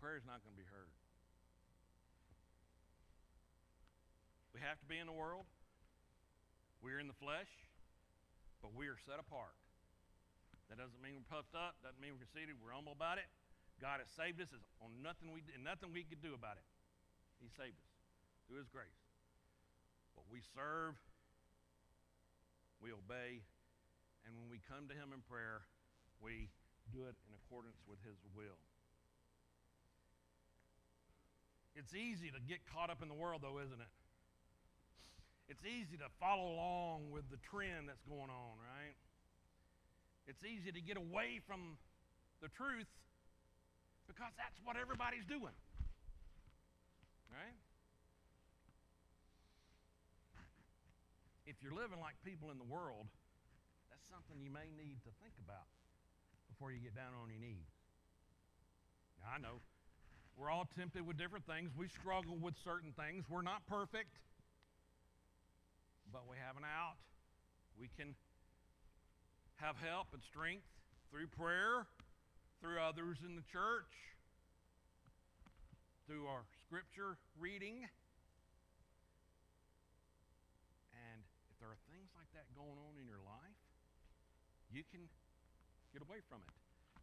prayer 0.00 0.16
is 0.16 0.24
not 0.24 0.40
going 0.42 0.56
to 0.56 0.62
be 0.62 0.68
heard. 0.70 1.03
We 4.54 4.62
have 4.62 4.78
to 4.78 4.86
be 4.86 5.02
in 5.02 5.10
the 5.10 5.16
world. 5.16 5.44
We're 6.78 7.02
in 7.02 7.10
the 7.10 7.18
flesh, 7.18 7.50
but 8.62 8.70
we 8.70 8.86
are 8.86 9.00
set 9.02 9.18
apart. 9.18 9.56
That 10.70 10.78
doesn't 10.78 11.00
mean 11.02 11.18
we're 11.18 11.28
puffed 11.28 11.52
up, 11.58 11.76
doesn't 11.82 11.98
mean 11.98 12.16
we're 12.16 12.24
conceited, 12.24 12.56
we're 12.62 12.72
humble 12.72 12.94
about 12.94 13.18
it. 13.18 13.28
God 13.82 13.98
has 13.98 14.08
saved 14.14 14.38
us 14.38 14.48
on 14.78 14.94
nothing 15.02 15.34
we 15.34 15.42
and 15.52 15.66
nothing 15.66 15.90
we 15.90 16.06
could 16.06 16.22
do 16.22 16.32
about 16.32 16.56
it. 16.56 16.66
He 17.42 17.50
saved 17.52 17.74
us 17.74 17.92
through 18.46 18.62
his 18.62 18.70
grace. 18.70 19.02
But 20.14 20.24
we 20.30 20.40
serve, 20.54 20.94
we 22.78 22.94
obey, 22.94 23.42
and 24.24 24.32
when 24.38 24.48
we 24.48 24.60
come 24.64 24.88
to 24.88 24.94
Him 24.96 25.12
in 25.12 25.20
prayer, 25.26 25.66
we 26.22 26.48
do 26.92 27.04
it 27.10 27.16
in 27.28 27.32
accordance 27.34 27.76
with 27.84 28.00
His 28.06 28.16
will. 28.32 28.60
It's 31.74 31.92
easy 31.92 32.30
to 32.30 32.40
get 32.40 32.62
caught 32.70 32.88
up 32.88 33.02
in 33.02 33.10
the 33.10 33.18
world, 33.18 33.42
though, 33.42 33.58
isn't 33.58 33.80
it? 33.82 33.92
It's 35.48 35.64
easy 35.64 35.96
to 36.00 36.08
follow 36.20 36.56
along 36.56 37.12
with 37.12 37.28
the 37.30 37.36
trend 37.36 37.88
that's 37.88 38.04
going 38.08 38.32
on, 38.32 38.54
right? 38.58 38.96
It's 40.26 40.40
easy 40.40 40.72
to 40.72 40.80
get 40.80 40.96
away 40.96 41.40
from 41.44 41.76
the 42.40 42.48
truth 42.48 42.88
because 44.08 44.32
that's 44.40 44.56
what 44.64 44.76
everybody's 44.80 45.24
doing, 45.28 45.52
right? 47.28 47.56
If 51.44 51.60
you're 51.60 51.76
living 51.76 52.00
like 52.00 52.16
people 52.24 52.48
in 52.48 52.56
the 52.56 52.64
world, 52.64 53.04
that's 53.92 54.08
something 54.08 54.40
you 54.40 54.48
may 54.48 54.72
need 54.80 54.96
to 55.04 55.12
think 55.20 55.36
about 55.44 55.68
before 56.48 56.72
you 56.72 56.80
get 56.80 56.96
down 56.96 57.12
on 57.20 57.28
your 57.28 57.40
knees. 57.40 57.68
Now, 59.20 59.36
I 59.36 59.38
know 59.38 59.60
we're 60.40 60.48
all 60.48 60.64
tempted 60.76 61.04
with 61.04 61.20
different 61.20 61.44
things. 61.44 61.70
We 61.76 61.88
struggle 61.88 62.36
with 62.40 62.54
certain 62.64 62.96
things. 62.96 63.28
We're 63.28 63.44
not 63.44 63.60
perfect, 63.68 64.16
but 66.14 66.30
we 66.30 66.38
have 66.38 66.54
an 66.54 66.62
out. 66.62 66.94
We 67.74 67.90
can 67.90 68.14
have 69.58 69.74
help 69.82 70.14
and 70.14 70.22
strength 70.22 70.70
through 71.10 71.26
prayer, 71.34 71.90
through 72.62 72.78
others 72.78 73.18
in 73.26 73.34
the 73.34 73.42
church, 73.50 73.90
through 76.06 76.30
our 76.30 76.46
scripture 76.62 77.18
reading. 77.34 77.82
And 80.94 81.18
if 81.50 81.58
there 81.58 81.74
are 81.74 81.82
things 81.90 82.14
like 82.14 82.30
that 82.38 82.46
going 82.54 82.78
on 82.78 82.94
in 82.94 83.10
your 83.10 83.18
life, 83.26 83.58
you 84.70 84.86
can 84.94 85.10
get 85.90 85.98
away 85.98 86.22
from 86.30 86.46
it. 86.46 86.54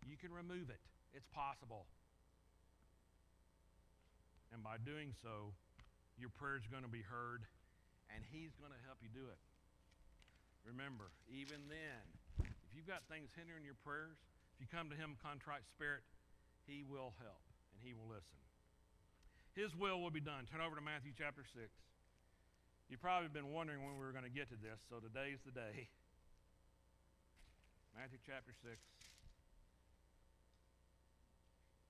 You 0.07 0.15
can 0.15 0.31
remove 0.31 0.71
it. 0.71 0.79
It's 1.11 1.27
possible. 1.35 1.83
And 4.55 4.63
by 4.63 4.79
doing 4.79 5.11
so, 5.19 5.51
your 6.15 6.31
prayer 6.31 6.55
is 6.55 6.63
going 6.71 6.87
to 6.87 6.91
be 6.91 7.03
heard, 7.03 7.43
and 8.15 8.23
He's 8.29 8.55
going 8.59 8.71
to 8.71 8.81
help 8.87 8.99
you 9.01 9.09
do 9.11 9.27
it. 9.27 9.39
Remember, 10.63 11.09
even 11.31 11.65
then, 11.71 12.03
if 12.45 12.71
you've 12.77 12.87
got 12.87 13.03
things 13.09 13.33
hindering 13.33 13.65
your 13.65 13.77
prayers, 13.81 14.19
if 14.55 14.61
you 14.61 14.67
come 14.69 14.89
to 14.93 14.97
Him 14.97 15.17
contrite 15.19 15.65
spirit, 15.67 16.05
He 16.69 16.85
will 16.85 17.17
help 17.17 17.41
and 17.73 17.79
He 17.81 17.97
will 17.97 18.07
listen. 18.07 18.39
His 19.57 19.75
will 19.75 19.99
will 19.99 20.13
be 20.13 20.23
done. 20.23 20.47
Turn 20.47 20.61
over 20.61 20.75
to 20.77 20.83
Matthew 20.83 21.11
chapter 21.17 21.43
6. 21.43 21.67
You've 22.87 23.01
probably 23.01 23.27
been 23.31 23.51
wondering 23.51 23.83
when 23.83 23.95
we 23.95 24.03
were 24.03 24.11
going 24.11 24.27
to 24.27 24.31
get 24.31 24.47
to 24.51 24.59
this, 24.59 24.79
so 24.87 24.99
today's 24.99 25.39
the 25.43 25.51
day. 25.51 25.87
Matthew 27.95 28.19
chapter 28.23 28.51
6. 28.63 28.75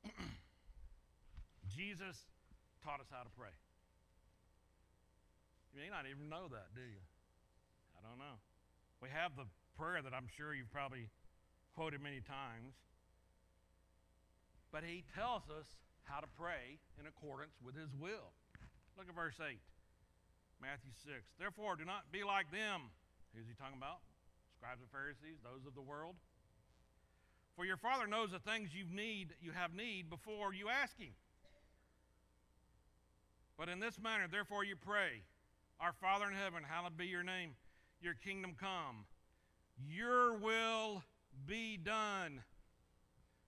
Jesus 1.76 2.18
taught 2.84 3.00
us 3.00 3.08
how 3.12 3.22
to 3.22 3.30
pray. 3.38 3.54
You 5.72 5.82
may 5.82 5.90
not 5.90 6.06
even 6.06 6.28
know 6.28 6.52
that, 6.52 6.76
do 6.76 6.84
you? 6.84 7.02
I 7.96 8.04
don't 8.04 8.20
know. 8.20 8.38
We 9.02 9.10
have 9.10 9.36
the 9.40 9.48
prayer 9.80 10.04
that 10.04 10.14
I'm 10.14 10.28
sure 10.28 10.54
you've 10.54 10.72
probably 10.72 11.08
quoted 11.74 12.04
many 12.04 12.20
times. 12.20 12.76
But 14.72 14.84
he 14.84 15.04
tells 15.16 15.48
us 15.48 15.68
how 16.04 16.20
to 16.20 16.28
pray 16.38 16.80
in 17.00 17.08
accordance 17.08 17.56
with 17.64 17.76
his 17.76 17.92
will. 17.96 18.36
Look 18.98 19.08
at 19.08 19.16
verse 19.16 19.40
8. 19.40 19.60
Matthew 20.62 20.92
6. 21.08 21.24
Therefore, 21.40 21.76
do 21.76 21.86
not 21.86 22.12
be 22.12 22.24
like 22.24 22.52
them. 22.52 22.92
Who's 23.34 23.48
he 23.48 23.56
talking 23.56 23.80
about? 23.80 24.04
scribes 24.62 24.78
and 24.80 24.92
Pharisees, 24.94 25.42
those 25.42 25.66
of 25.66 25.74
the 25.74 25.82
world. 25.82 26.14
For 27.56 27.66
your 27.66 27.78
Father 27.78 28.06
knows 28.06 28.30
the 28.30 28.38
things 28.38 28.70
you 28.78 28.86
need, 28.86 29.34
you 29.42 29.52
have 29.52 29.74
need 29.74 30.08
before 30.08 30.54
you 30.54 30.70
ask 30.70 30.94
Him. 31.00 31.18
But 33.58 33.70
in 33.70 33.80
this 33.80 33.98
manner, 34.00 34.28
therefore, 34.30 34.64
you 34.64 34.76
pray, 34.76 35.26
Our 35.82 35.94
Father 35.98 36.30
in 36.30 36.38
heaven, 36.38 36.62
hallowed 36.62 36.96
be 36.96 37.08
your 37.08 37.24
name. 37.24 37.58
Your 38.02 38.14
kingdom 38.14 38.54
come. 38.54 39.10
Your 39.90 40.38
will 40.38 41.02
be 41.48 41.76
done 41.76 42.44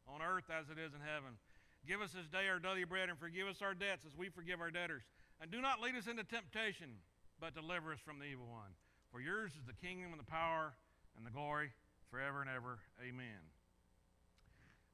on 0.09 0.21
earth 0.21 0.49
as 0.49 0.65
it 0.73 0.81
is 0.81 0.97
in 0.97 1.01
heaven. 1.05 1.37
Give 1.85 2.01
us 2.01 2.09
this 2.09 2.25
day 2.25 2.49
our 2.49 2.57
daily 2.57 2.85
bread 2.85 3.09
and 3.09 3.19
forgive 3.19 3.45
us 3.45 3.61
our 3.61 3.75
debts 3.75 4.05
as 4.05 4.17
we 4.17 4.29
forgive 4.29 4.61
our 4.61 4.71
debtors. 4.71 5.03
And 5.41 5.51
do 5.51 5.61
not 5.61 5.79
lead 5.79 5.93
us 5.93 6.07
into 6.07 6.23
temptation, 6.23 6.97
but 7.39 7.53
deliver 7.53 7.93
us 7.93 7.99
from 8.01 8.17
the 8.17 8.25
evil 8.25 8.49
one. 8.49 8.73
For 9.11 9.21
yours 9.21 9.51
is 9.53 9.67
the 9.67 9.77
kingdom 9.77 10.09
and 10.09 10.19
the 10.19 10.25
power 10.25 10.73
and 11.15 11.21
the 11.25 11.29
glory 11.29 11.69
forever 12.09 12.41
and 12.41 12.49
ever. 12.49 12.79
Amen. 12.97 13.45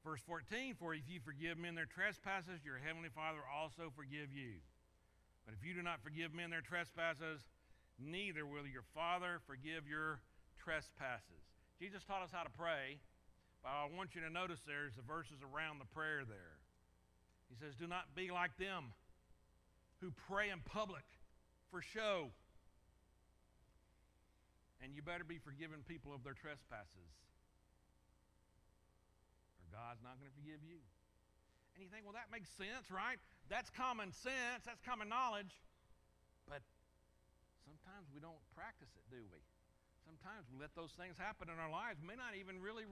Verse 0.04 0.20
14, 0.26 0.76
for 0.76 0.92
if 0.92 1.08
you 1.08 1.20
forgive 1.24 1.56
men 1.56 1.74
their 1.74 1.88
trespasses, 1.88 2.60
your 2.64 2.76
heavenly 2.76 3.08
Father 3.08 3.40
will 3.40 3.52
also 3.64 3.92
forgive 3.96 4.28
you. 4.28 4.60
But 5.50 5.58
if 5.58 5.66
you 5.66 5.74
do 5.74 5.82
not 5.82 5.98
forgive 5.98 6.30
men 6.30 6.54
their 6.54 6.62
trespasses, 6.62 7.42
neither 7.98 8.46
will 8.46 8.70
your 8.70 8.86
Father 8.94 9.42
forgive 9.50 9.82
your 9.82 10.22
trespasses. 10.54 11.42
Jesus 11.82 12.06
taught 12.06 12.22
us 12.22 12.30
how 12.30 12.46
to 12.46 12.54
pray, 12.54 13.02
but 13.58 13.74
I 13.74 13.90
want 13.90 14.14
you 14.14 14.22
to 14.22 14.30
notice 14.30 14.62
there's 14.62 14.94
the 14.94 15.02
verses 15.02 15.42
around 15.42 15.82
the 15.82 15.90
prayer 15.90 16.22
there. 16.22 16.62
He 17.50 17.58
says, 17.58 17.74
Do 17.74 17.90
not 17.90 18.14
be 18.14 18.30
like 18.30 18.54
them 18.62 18.94
who 19.98 20.14
pray 20.30 20.54
in 20.54 20.62
public 20.62 21.02
for 21.74 21.82
show. 21.82 22.30
And 24.78 24.94
you 24.94 25.02
better 25.02 25.26
be 25.26 25.42
forgiving 25.42 25.82
people 25.82 26.14
of 26.14 26.22
their 26.22 26.38
trespasses, 26.38 27.10
or 29.58 29.66
God's 29.74 29.98
not 29.98 30.14
going 30.22 30.30
to 30.30 30.36
forgive 30.38 30.62
you. 30.62 30.78
And 31.80 31.88
you 31.88 31.96
think, 31.96 32.04
well, 32.04 32.12
that 32.12 32.28
makes 32.28 32.52
sense, 32.60 32.92
right? 32.92 33.16
That's 33.48 33.72
common 33.72 34.12
sense, 34.12 34.68
that's 34.68 34.84
common 34.84 35.08
knowledge. 35.08 35.56
But 36.44 36.60
sometimes 37.64 38.12
we 38.12 38.20
don't 38.20 38.36
practice 38.52 38.92
it, 39.00 39.08
do 39.08 39.24
we? 39.32 39.40
Sometimes 40.04 40.44
we 40.52 40.60
let 40.60 40.76
those 40.76 40.92
things 41.00 41.16
happen 41.16 41.48
in 41.48 41.56
our 41.56 41.72
lives, 41.72 41.96
we 42.04 42.12
may 42.12 42.20
not 42.20 42.36
even 42.36 42.60
really 42.60 42.84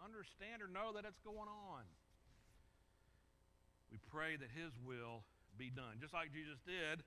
understand 0.00 0.64
or 0.64 0.68
know 0.72 0.96
that 0.96 1.04
it's 1.04 1.20
going 1.20 1.44
on. 1.44 1.84
We 3.92 4.00
pray 4.08 4.40
that 4.40 4.48
His 4.56 4.72
will 4.80 5.28
be 5.60 5.68
done, 5.68 6.00
just 6.00 6.16
like 6.16 6.32
Jesus 6.32 6.56
did 6.64 7.04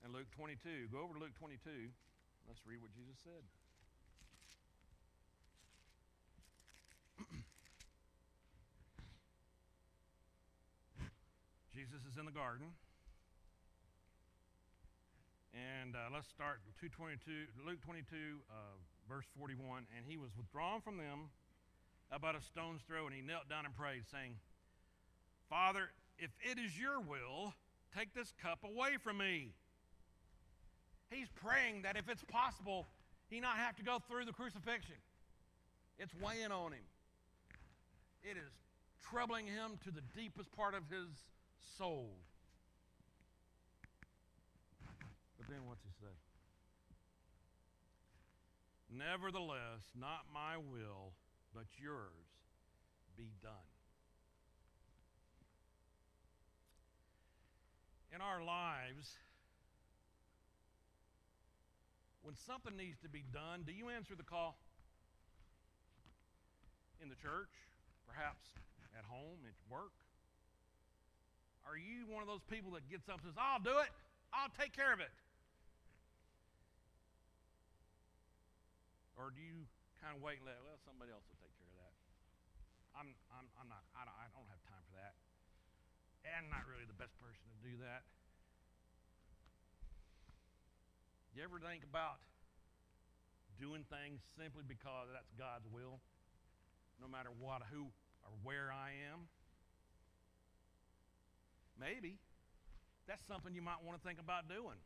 in 0.00 0.08
Luke 0.08 0.32
22. 0.32 0.88
Go 0.88 1.04
over 1.04 1.12
to 1.12 1.20
Luke 1.20 1.36
22. 1.36 1.92
Let's 2.48 2.64
read 2.64 2.80
what 2.80 2.96
Jesus 2.96 3.20
said. 3.20 3.44
Jesus 11.82 12.06
is 12.06 12.14
in 12.14 12.26
the 12.26 12.30
garden. 12.30 12.70
And 15.50 15.98
uh, 15.98 16.14
let's 16.14 16.30
start 16.30 16.62
222, 16.78 17.50
Luke 17.66 17.82
22, 17.82 18.06
uh, 18.46 18.54
verse 19.10 19.26
41. 19.34 19.90
And 19.90 20.06
he 20.06 20.14
was 20.16 20.30
withdrawn 20.36 20.80
from 20.80 20.94
them 20.96 21.34
about 22.12 22.38
a 22.38 22.40
stone's 22.40 22.82
throw, 22.86 23.06
and 23.06 23.14
he 23.14 23.20
knelt 23.20 23.50
down 23.50 23.66
and 23.66 23.74
prayed, 23.74 24.06
saying, 24.06 24.38
Father, 25.50 25.90
if 26.22 26.30
it 26.38 26.54
is 26.54 26.78
your 26.78 27.02
will, 27.02 27.50
take 27.90 28.14
this 28.14 28.32
cup 28.40 28.62
away 28.62 28.94
from 29.02 29.18
me. 29.18 29.50
He's 31.10 31.34
praying 31.34 31.82
that 31.82 31.96
if 31.96 32.08
it's 32.08 32.22
possible, 32.30 32.86
he 33.26 33.40
not 33.40 33.56
have 33.56 33.74
to 33.74 33.82
go 33.82 33.98
through 34.06 34.26
the 34.26 34.32
crucifixion. 34.32 35.02
It's 35.98 36.14
weighing 36.22 36.52
on 36.52 36.78
him. 36.78 36.86
It 38.22 38.36
is 38.38 38.54
troubling 39.02 39.48
him 39.48 39.82
to 39.82 39.90
the 39.90 40.02
deepest 40.14 40.52
part 40.52 40.74
of 40.74 40.86
his 40.86 41.10
soul. 41.78 42.10
But 45.38 45.48
then 45.48 45.66
what's 45.66 45.82
he 45.82 45.90
say? 46.00 46.14
Nevertheless, 48.92 49.80
not 49.98 50.26
my 50.32 50.56
will, 50.56 51.14
but 51.54 51.64
yours 51.78 52.28
be 53.16 53.32
done. 53.42 53.52
In 58.14 58.20
our 58.20 58.44
lives, 58.44 59.16
when 62.22 62.36
something 62.36 62.76
needs 62.76 62.98
to 63.00 63.08
be 63.08 63.24
done, 63.32 63.64
do 63.66 63.72
you 63.72 63.88
answer 63.88 64.14
the 64.14 64.22
call? 64.22 64.58
In 67.02 67.08
the 67.08 67.16
church, 67.16 67.50
perhaps 68.06 68.44
at 68.96 69.04
home, 69.04 69.40
at 69.48 69.56
work? 69.72 70.01
Are 71.66 71.78
you 71.78 72.04
one 72.10 72.20
of 72.20 72.28
those 72.28 72.44
people 72.50 72.74
that 72.74 72.84
gets 72.90 73.08
up 73.08 73.22
and 73.22 73.30
says, 73.30 73.38
I'll 73.38 73.62
do 73.62 73.78
it, 73.80 73.90
I'll 74.34 74.52
take 74.58 74.74
care 74.74 74.92
of 74.92 75.00
it? 75.00 75.12
Or 79.14 79.30
do 79.30 79.38
you 79.38 79.68
kind 80.02 80.16
of 80.16 80.20
wait 80.24 80.42
and 80.42 80.50
let, 80.50 80.58
well, 80.66 80.80
somebody 80.82 81.14
else 81.14 81.22
will 81.30 81.38
take 81.38 81.54
care 81.54 81.70
of 81.70 81.78
that? 81.78 81.94
I'm, 82.98 83.08
I'm, 83.30 83.46
I'm 83.54 83.68
not, 83.70 83.86
I 83.94 84.02
don't, 84.02 84.18
I 84.18 84.26
don't 84.34 84.48
have 84.50 84.62
time 84.66 84.82
for 84.90 84.94
that. 84.98 85.14
And 86.26 86.46
I'm 86.46 86.50
not 86.50 86.66
really 86.66 86.86
the 86.86 86.98
best 86.98 87.14
person 87.22 87.46
to 87.54 87.58
do 87.62 87.74
that. 87.86 88.02
You 91.32 91.46
ever 91.46 91.62
think 91.62 91.86
about 91.86 92.20
doing 93.56 93.86
things 93.88 94.20
simply 94.36 94.66
because 94.66 95.08
that's 95.14 95.32
God's 95.38 95.64
will, 95.70 96.02
no 97.00 97.08
matter 97.08 97.30
what, 97.40 97.62
who, 97.72 97.88
or 98.26 98.32
where 98.42 98.68
I 98.68 98.92
am? 99.08 99.30
Maybe. 101.78 102.18
That's 103.06 103.24
something 103.26 103.54
you 103.54 103.62
might 103.62 103.82
want 103.82 104.00
to 104.00 104.04
think 104.06 104.20
about 104.20 104.48
doing. 104.48 104.78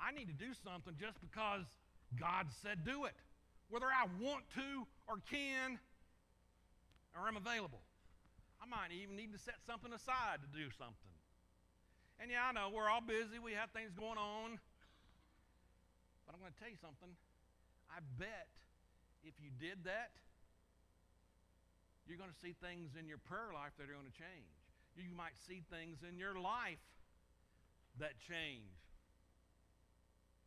I 0.00 0.12
need 0.12 0.28
to 0.28 0.36
do 0.36 0.52
something 0.52 0.94
just 1.00 1.20
because 1.20 1.64
God 2.18 2.46
said 2.62 2.84
do 2.84 3.04
it, 3.06 3.16
whether 3.70 3.86
I 3.86 4.06
want 4.20 4.44
to 4.58 4.86
or 5.08 5.22
can 5.30 5.78
or 7.16 7.28
am 7.28 7.36
available. 7.36 7.80
I 8.60 8.66
might 8.66 8.92
even 8.92 9.16
need 9.16 9.32
to 9.32 9.40
set 9.40 9.60
something 9.66 9.92
aside 9.92 10.42
to 10.42 10.50
do 10.50 10.68
something. 10.76 11.14
And 12.20 12.30
yeah, 12.30 12.48
I 12.48 12.52
know 12.52 12.70
we're 12.70 12.90
all 12.90 13.02
busy, 13.02 13.38
we 13.38 13.52
have 13.56 13.70
things 13.70 13.92
going 13.96 14.18
on. 14.18 14.58
But 16.26 16.34
I'm 16.34 16.40
going 16.40 16.52
to 16.52 16.60
tell 16.60 16.70
you 16.70 16.80
something. 16.80 17.12
I 17.92 18.00
bet 18.18 18.48
if 19.22 19.36
you 19.40 19.52
did 19.52 19.84
that, 19.84 20.12
you're 22.06 22.20
going 22.20 22.32
to 22.32 22.40
see 22.40 22.52
things 22.60 22.96
in 22.98 23.08
your 23.08 23.20
prayer 23.20 23.52
life 23.52 23.72
that 23.80 23.88
are 23.88 23.96
going 23.96 24.08
to 24.08 24.18
change 24.18 24.63
you 24.96 25.14
might 25.14 25.34
see 25.46 25.62
things 25.70 26.02
in 26.06 26.18
your 26.18 26.38
life 26.38 26.82
that 27.98 28.18
change 28.18 28.74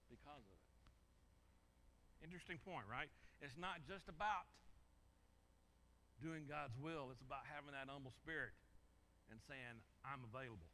because 0.08 0.44
of 0.44 0.56
it. 0.56 2.24
Interesting 2.24 2.60
point, 2.64 2.88
right? 2.88 3.12
It's 3.44 3.56
not 3.60 3.84
just 3.88 4.08
about 4.10 4.48
doing 6.24 6.50
God's 6.50 6.74
will, 6.82 7.14
it's 7.14 7.22
about 7.22 7.46
having 7.46 7.78
that 7.78 7.86
humble 7.92 8.16
spirit 8.18 8.56
and 9.30 9.38
saying, 9.46 9.84
I'm 10.02 10.26
available. 10.26 10.66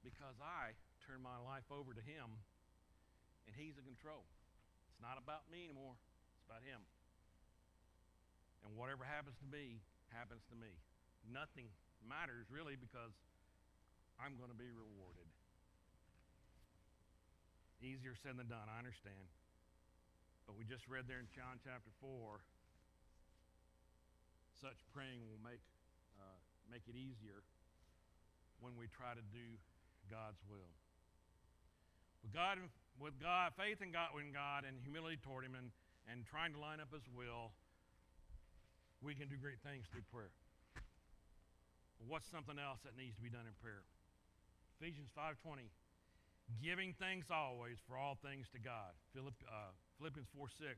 Because 0.00 0.38
I 0.40 0.72
turn 1.04 1.20
my 1.20 1.36
life 1.42 1.66
over 1.68 1.92
to 1.92 2.02
Him 2.02 2.40
and 3.44 3.52
He's 3.52 3.76
in 3.76 3.84
control. 3.84 4.24
It's 4.88 5.02
not 5.02 5.20
about 5.20 5.46
me 5.52 5.68
anymore, 5.68 5.98
it's 6.34 6.46
about 6.48 6.64
Him. 6.64 6.80
And 8.64 8.74
whatever 8.74 9.04
happens 9.04 9.36
to 9.38 9.46
me, 9.46 9.84
happens 10.10 10.42
to 10.50 10.56
me. 10.56 10.80
Nothing 11.26 11.70
matters 12.04 12.48
really 12.52 12.76
because 12.76 13.14
I'm 14.20 14.36
going 14.36 14.52
to 14.52 14.58
be 14.58 14.68
rewarded. 14.68 15.28
Easier 17.84 18.16
said 18.16 18.40
than 18.40 18.48
done, 18.48 18.66
I 18.72 18.80
understand. 18.80 19.28
But 20.48 20.56
we 20.56 20.64
just 20.64 20.88
read 20.88 21.04
there 21.06 21.20
in 21.20 21.28
John 21.34 21.60
chapter 21.60 21.92
4 22.00 22.40
such 24.56 24.80
praying 24.96 25.20
will 25.28 25.42
make, 25.44 25.60
uh, 26.16 26.40
make 26.72 26.88
it 26.88 26.96
easier 26.96 27.44
when 28.60 28.72
we 28.80 28.88
try 28.88 29.12
to 29.12 29.24
do 29.28 29.60
God's 30.08 30.40
will. 30.48 30.72
With 32.24 32.32
God, 32.32 32.56
with 32.96 33.20
God, 33.20 33.52
faith 33.52 33.84
in 33.84 33.92
God, 33.92 34.16
in 34.16 34.32
God, 34.32 34.64
and 34.64 34.80
humility 34.80 35.20
toward 35.20 35.44
Him, 35.44 35.52
and, 35.52 35.68
and 36.08 36.24
trying 36.24 36.56
to 36.56 36.60
line 36.60 36.80
up 36.80 36.88
His 36.88 37.04
will, 37.12 37.52
we 39.04 39.12
can 39.12 39.28
do 39.28 39.36
great 39.36 39.60
things 39.60 39.84
through 39.92 40.08
prayer. 40.08 40.32
What's 42.04 42.28
something 42.28 42.60
else 42.60 42.84
that 42.84 42.96
needs 42.96 43.16
to 43.16 43.22
be 43.24 43.32
done 43.32 43.48
in 43.48 43.56
prayer? 43.64 43.82
Ephesians 44.76 45.08
5.20, 45.16 45.72
giving 46.60 46.92
thanks 47.00 47.32
always 47.32 47.80
for 47.88 47.96
all 47.96 48.20
things 48.20 48.52
to 48.52 48.60
God. 48.60 48.92
Philipp, 49.16 49.34
uh, 49.48 49.72
Philippians 49.96 50.28
4 50.36 50.52
6, 50.52 50.76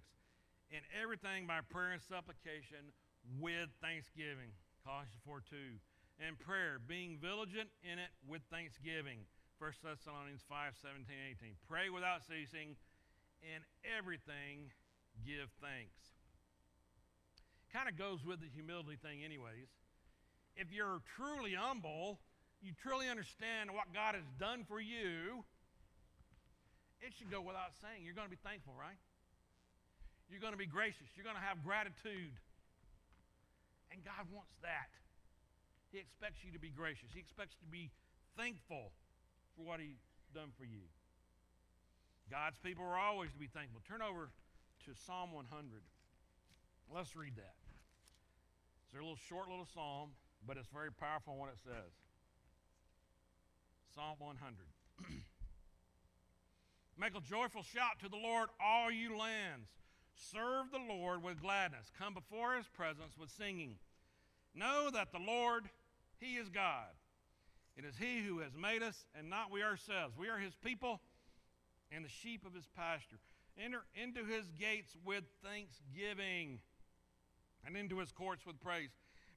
in 0.71 0.83
everything 0.95 1.51
by 1.51 1.61
prayer 1.67 1.91
and 1.91 2.03
supplication 2.03 2.95
with 3.43 3.67
thanksgiving. 3.83 4.55
Colossians 4.87 5.19
4 5.27 5.43
2, 5.43 5.83
and 6.23 6.39
prayer, 6.39 6.79
being 6.79 7.19
vigilant 7.19 7.75
in 7.83 7.99
it 7.99 8.15
with 8.23 8.41
thanksgiving. 8.55 9.27
1 9.59 9.83
Thessalonians 9.83 10.47
5 10.47 10.79
17 10.79 11.11
18. 11.43 11.59
Pray 11.67 11.91
without 11.91 12.23
ceasing, 12.23 12.79
in 13.43 13.61
everything 13.83 14.71
give 15.27 15.51
thanks. 15.59 16.15
Kind 17.75 17.91
of 17.91 17.99
goes 17.99 18.23
with 18.23 18.39
the 18.39 18.47
humility 18.47 18.95
thing, 19.03 19.27
anyways 19.27 19.78
if 20.59 20.75
you're 20.75 21.01
truly 21.15 21.55
humble, 21.55 22.19
you 22.61 22.75
truly 22.75 23.07
understand 23.07 23.71
what 23.71 23.95
God 23.95 24.19
has 24.19 24.27
done 24.43 24.67
for 24.67 24.83
you, 24.83 25.47
it 26.99 27.15
should 27.15 27.31
go 27.31 27.39
without 27.39 27.79
saying. 27.79 28.03
You're 28.03 28.19
going 28.19 28.27
to 28.27 28.35
be 28.35 28.43
thankful, 28.43 28.75
right? 28.75 28.99
You're 30.27 30.43
going 30.43 30.53
to 30.53 30.61
be 30.61 30.67
gracious. 30.67 31.07
You're 31.15 31.25
going 31.25 31.39
to 31.39 31.47
have 31.47 31.63
gratitude. 31.63 32.35
And 33.95 34.03
God 34.03 34.27
wants 34.35 34.53
that. 34.67 34.91
He 35.95 36.03
expects 36.03 36.45
you 36.45 36.53
to 36.53 36.61
be 36.61 36.69
gracious. 36.69 37.09
He 37.15 37.23
expects 37.23 37.57
you 37.57 37.65
to 37.65 37.73
be 37.73 37.89
thankful 38.37 38.93
for 39.57 39.63
what 39.63 39.81
He's 39.81 40.03
done 40.35 40.53
for 40.59 40.67
you. 40.67 40.85
God's 42.29 42.59
people 42.61 42.85
are 42.85 42.99
always 42.99 43.33
to 43.33 43.41
be 43.41 43.49
thankful. 43.49 43.81
Turn 43.89 44.03
over 44.03 44.29
to 44.85 44.91
Psalm 45.07 45.33
100. 45.33 45.49
Let's 46.93 47.17
read 47.17 47.37
that. 47.41 47.57
It's 48.85 48.93
a 48.93 49.01
little 49.01 49.17
short 49.17 49.49
little 49.49 49.69
psalm, 49.73 50.13
but 50.47 50.57
it's 50.57 50.69
very 50.73 50.93
powerful 50.93 51.37
what 51.37 51.51
it 51.51 51.59
says. 51.65 51.93
Psalm 53.95 54.17
100. 54.19 54.55
Make 56.99 57.17
a 57.17 57.21
joyful 57.21 57.63
shout 57.63 58.01
to 58.03 58.09
the 58.09 58.17
Lord, 58.17 58.49
all 58.61 58.91
you 58.91 59.17
lands. 59.17 59.69
Serve 60.15 60.71
the 60.73 60.93
Lord 60.93 61.23
with 61.23 61.41
gladness. 61.41 61.93
Come 61.99 62.13
before 62.13 62.55
his 62.55 62.67
presence 62.67 63.17
with 63.19 63.31
singing. 63.31 63.77
Know 64.55 64.91
that 64.93 65.13
the 65.13 65.21
Lord, 65.21 65.65
he 66.19 66.35
is 66.35 66.49
God. 66.49 66.91
It 67.77 67.85
is 67.85 67.95
he 67.97 68.21
who 68.27 68.41
has 68.41 68.57
made 68.57 68.83
us 68.83 69.07
and 69.17 69.31
not 69.31 69.53
we 69.53 69.63
ourselves. 69.63 70.17
We 70.19 70.29
are 70.29 70.39
his 70.39 70.55
people 70.57 71.01
and 71.93 72.05
the 72.05 72.09
sheep 72.09 72.45
of 72.45 72.53
his 72.53 72.67
pasture. 72.77 73.21
Enter 73.57 73.83
into 73.95 74.25
his 74.25 74.51
gates 74.59 74.97
with 75.05 75.23
thanksgiving 75.45 76.59
and 77.65 77.77
into 77.77 77.99
his 77.99 78.11
courts 78.11 78.45
with 78.45 78.61
praise. 78.61 78.91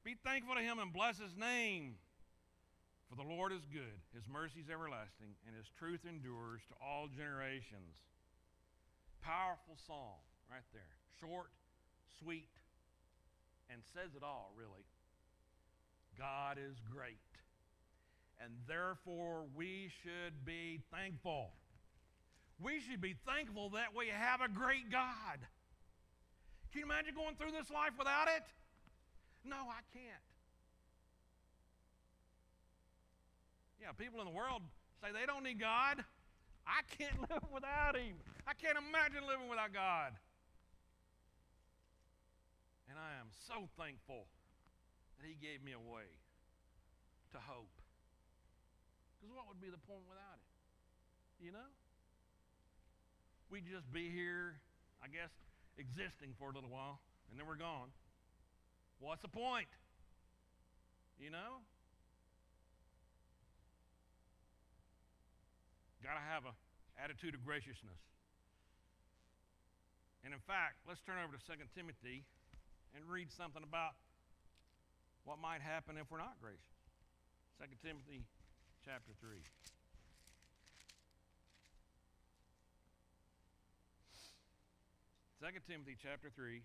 Be 0.03 0.15
thankful 0.23 0.55
to 0.55 0.61
him 0.61 0.79
and 0.79 0.91
bless 0.91 1.19
his 1.19 1.37
name. 1.37 1.95
For 3.09 3.15
the 3.15 3.27
Lord 3.27 3.51
is 3.51 3.67
good, 3.67 3.99
his 4.15 4.23
mercy 4.31 4.63
is 4.63 4.69
everlasting, 4.71 5.35
and 5.45 5.51
his 5.51 5.67
truth 5.77 6.07
endures 6.07 6.61
to 6.69 6.75
all 6.79 7.11
generations. 7.11 7.99
Powerful 9.21 9.75
psalm 9.85 10.23
right 10.49 10.63
there. 10.71 10.95
Short, 11.19 11.51
sweet, 12.23 12.55
and 13.69 13.83
says 13.93 14.15
it 14.15 14.23
all, 14.23 14.53
really. 14.55 14.87
God 16.17 16.57
is 16.57 16.79
great. 16.89 17.19
And 18.39 18.53
therefore, 18.65 19.43
we 19.53 19.91
should 20.01 20.45
be 20.45 20.79
thankful. 20.89 21.51
We 22.63 22.79
should 22.79 23.01
be 23.01 23.15
thankful 23.27 23.69
that 23.71 23.93
we 23.95 24.07
have 24.07 24.39
a 24.39 24.47
great 24.47 24.89
God. 24.89 25.39
Can 26.71 26.79
you 26.79 26.85
imagine 26.85 27.13
going 27.13 27.35
through 27.35 27.51
this 27.51 27.69
life 27.69 27.91
without 27.99 28.27
it? 28.27 28.47
No, 29.43 29.57
I 29.69 29.81
can't. 29.93 30.25
Yeah, 33.81 33.91
people 33.97 34.21
in 34.21 34.29
the 34.29 34.35
world 34.37 34.61
say 35.01 35.09
they 35.09 35.25
don't 35.25 35.43
need 35.43 35.59
God. 35.59 36.05
I 36.69 36.85
can't 36.97 37.17
live 37.29 37.41
without 37.49 37.97
Him. 37.97 38.21
I 38.45 38.53
can't 38.53 38.77
imagine 38.77 39.25
living 39.25 39.49
without 39.49 39.73
God. 39.73 40.13
And 42.85 42.99
I 42.99 43.17
am 43.17 43.33
so 43.49 43.65
thankful 43.81 44.29
that 45.17 45.25
He 45.25 45.33
gave 45.33 45.65
me 45.65 45.73
a 45.73 45.81
way 45.81 46.05
to 47.33 47.39
hope. 47.41 47.73
Because 49.17 49.33
what 49.33 49.49
would 49.49 49.61
be 49.61 49.73
the 49.73 49.81
point 49.89 50.05
without 50.05 50.37
it? 50.37 50.49
You 51.41 51.51
know? 51.51 51.69
We'd 53.49 53.65
just 53.65 53.89
be 53.91 54.13
here, 54.13 54.61
I 55.01 55.09
guess, 55.09 55.33
existing 55.77 56.37
for 56.37 56.51
a 56.51 56.53
little 56.53 56.69
while, 56.69 57.01
and 57.29 57.39
then 57.39 57.49
we're 57.49 57.59
gone. 57.59 57.89
What's 59.01 59.25
the 59.25 59.33
point? 59.33 59.65
You 61.17 61.33
know? 61.33 61.65
Got 66.05 66.21
to 66.21 66.25
have 66.25 66.45
an 66.45 66.53
attitude 67.01 67.33
of 67.33 67.41
graciousness. 67.41 67.97
And 70.21 70.37
in 70.37 70.41
fact, 70.45 70.85
let's 70.85 71.01
turn 71.01 71.17
over 71.17 71.33
to 71.33 71.41
2 71.41 71.57
Timothy 71.73 72.29
and 72.93 73.01
read 73.09 73.33
something 73.33 73.65
about 73.65 73.97
what 75.25 75.41
might 75.41 75.65
happen 75.65 75.97
if 75.97 76.05
we're 76.13 76.21
not 76.21 76.37
gracious. 76.37 76.61
2 77.57 77.65
Timothy 77.81 78.21
chapter 78.85 79.17
3. 79.17 79.41
Second 85.41 85.65
Timothy 85.65 85.97
chapter 85.97 86.29
3, 86.29 86.61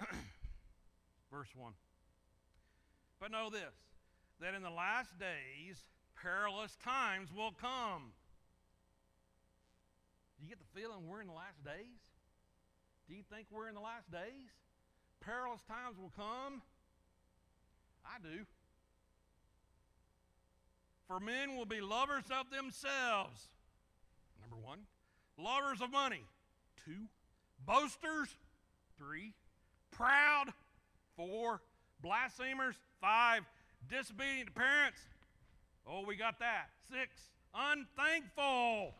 verse 1.32 1.48
1. 1.56 1.72
But 3.20 3.32
know 3.32 3.50
this, 3.50 3.74
that 4.40 4.54
in 4.54 4.62
the 4.62 4.70
last 4.70 5.18
days 5.18 5.76
perilous 6.22 6.76
times 6.84 7.30
will 7.34 7.52
come. 7.52 8.12
Do 10.38 10.44
you 10.44 10.48
get 10.48 10.58
the 10.58 10.80
feeling 10.80 11.08
we're 11.08 11.20
in 11.20 11.26
the 11.26 11.32
last 11.32 11.64
days? 11.64 11.98
Do 13.08 13.14
you 13.14 13.22
think 13.32 13.46
we're 13.50 13.68
in 13.68 13.74
the 13.74 13.80
last 13.80 14.10
days? 14.10 14.50
Perilous 15.20 15.62
times 15.62 15.98
will 15.98 16.12
come? 16.16 16.62
I 18.04 18.18
do. 18.22 18.44
For 21.08 21.18
men 21.18 21.56
will 21.56 21.66
be 21.66 21.80
lovers 21.80 22.24
of 22.30 22.50
themselves. 22.50 23.48
Number 24.40 24.56
one. 24.56 24.80
Lovers 25.38 25.80
of 25.80 25.90
money. 25.90 26.22
Two. 26.84 27.08
Boasters. 27.66 28.28
Three. 28.98 29.34
Proud. 29.90 30.52
Four. 31.16 31.60
Blasphemers. 32.00 32.76
Five. 33.00 33.44
Disobedient 33.88 34.48
to 34.48 34.52
parents. 34.52 35.00
Oh, 35.86 36.04
we 36.06 36.16
got 36.16 36.38
that. 36.40 36.68
Six, 36.90 37.14
unthankful. 37.54 38.94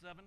Seven, 0.00 0.24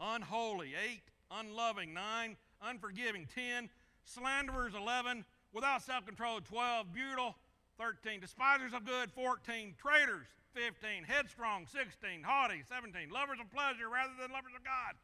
unholy. 0.00 0.72
Eight, 0.82 1.02
unloving. 1.30 1.92
Nine, 1.92 2.36
unforgiving. 2.62 3.28
Ten, 3.34 3.68
slanderers. 4.04 4.74
Eleven, 4.74 5.24
without 5.52 5.82
self 5.82 6.06
control. 6.06 6.40
Twelve, 6.40 6.92
brutal. 6.92 7.36
Thirteen, 7.76 8.20
despisers 8.20 8.72
of 8.72 8.86
good. 8.86 9.10
Fourteen, 9.10 9.74
traitors. 9.76 10.26
Fifteen, 10.54 11.02
headstrong. 11.02 11.66
Sixteen, 11.66 12.22
haughty. 12.22 12.62
Seventeen, 12.68 13.10
lovers 13.10 13.40
of 13.40 13.50
pleasure 13.50 13.90
rather 13.92 14.14
than 14.18 14.30
lovers 14.30 14.54
of 14.56 14.64
God. 14.64 14.94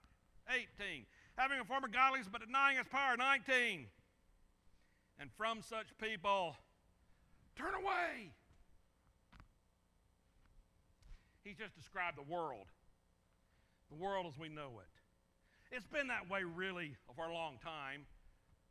Eighteen, 0.50 1.06
having 1.36 1.60
a 1.60 1.64
form 1.64 1.84
of 1.84 1.92
godliness 1.92 2.28
but 2.30 2.44
denying 2.44 2.78
its 2.78 2.88
power. 2.88 3.16
Nineteen, 3.16 3.86
and 5.18 5.30
from 5.36 5.62
such 5.62 5.86
people 5.98 6.56
Turn 7.60 7.74
away. 7.74 8.32
He 11.44 11.52
just 11.52 11.76
described 11.76 12.16
the 12.16 12.24
world, 12.24 12.66
the 13.90 13.96
world 13.96 14.26
as 14.26 14.38
we 14.38 14.48
know 14.48 14.80
it. 14.80 15.76
It's 15.76 15.86
been 15.86 16.08
that 16.08 16.30
way 16.30 16.42
really 16.44 16.96
for 17.14 17.26
a 17.26 17.34
long 17.34 17.58
time. 17.62 18.06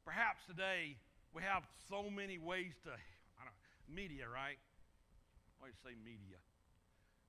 Perhaps 0.06 0.42
today 0.48 0.98
we 1.34 1.44
have 1.44 1.64
so 1.88 2.10
many 2.10 2.38
ways 2.40 2.74
to, 2.84 2.90
I 2.90 3.46
don't 3.46 3.96
media, 3.96 4.26
right? 4.26 4.58
Why 5.60 5.68
do 5.68 5.74
you 5.74 5.80
say 5.84 5.96
media? 6.04 6.38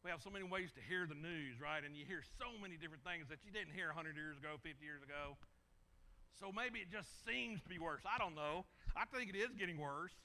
We 0.03 0.11
have 0.11 0.23
so 0.25 0.31
many 0.31 0.49
ways 0.49 0.73
to 0.75 0.81
hear 0.81 1.05
the 1.05 1.19
news, 1.19 1.61
right? 1.61 1.85
And 1.85 1.93
you 1.93 2.09
hear 2.09 2.25
so 2.41 2.57
many 2.57 2.81
different 2.81 3.05
things 3.05 3.29
that 3.29 3.45
you 3.45 3.53
didn't 3.53 3.77
hear 3.77 3.93
100 3.93 4.17
years 4.17 4.41
ago, 4.41 4.57
50 4.57 4.81
years 4.81 5.05
ago. 5.05 5.37
So 6.41 6.49
maybe 6.49 6.81
it 6.81 6.89
just 6.89 7.09
seems 7.29 7.61
to 7.61 7.69
be 7.69 7.77
worse. 7.77 8.01
I 8.09 8.17
don't 8.17 8.35
know. 8.35 8.65
I 8.97 9.05
think 9.05 9.29
it 9.29 9.37
is 9.37 9.53
getting 9.61 9.77
worse 9.77 10.17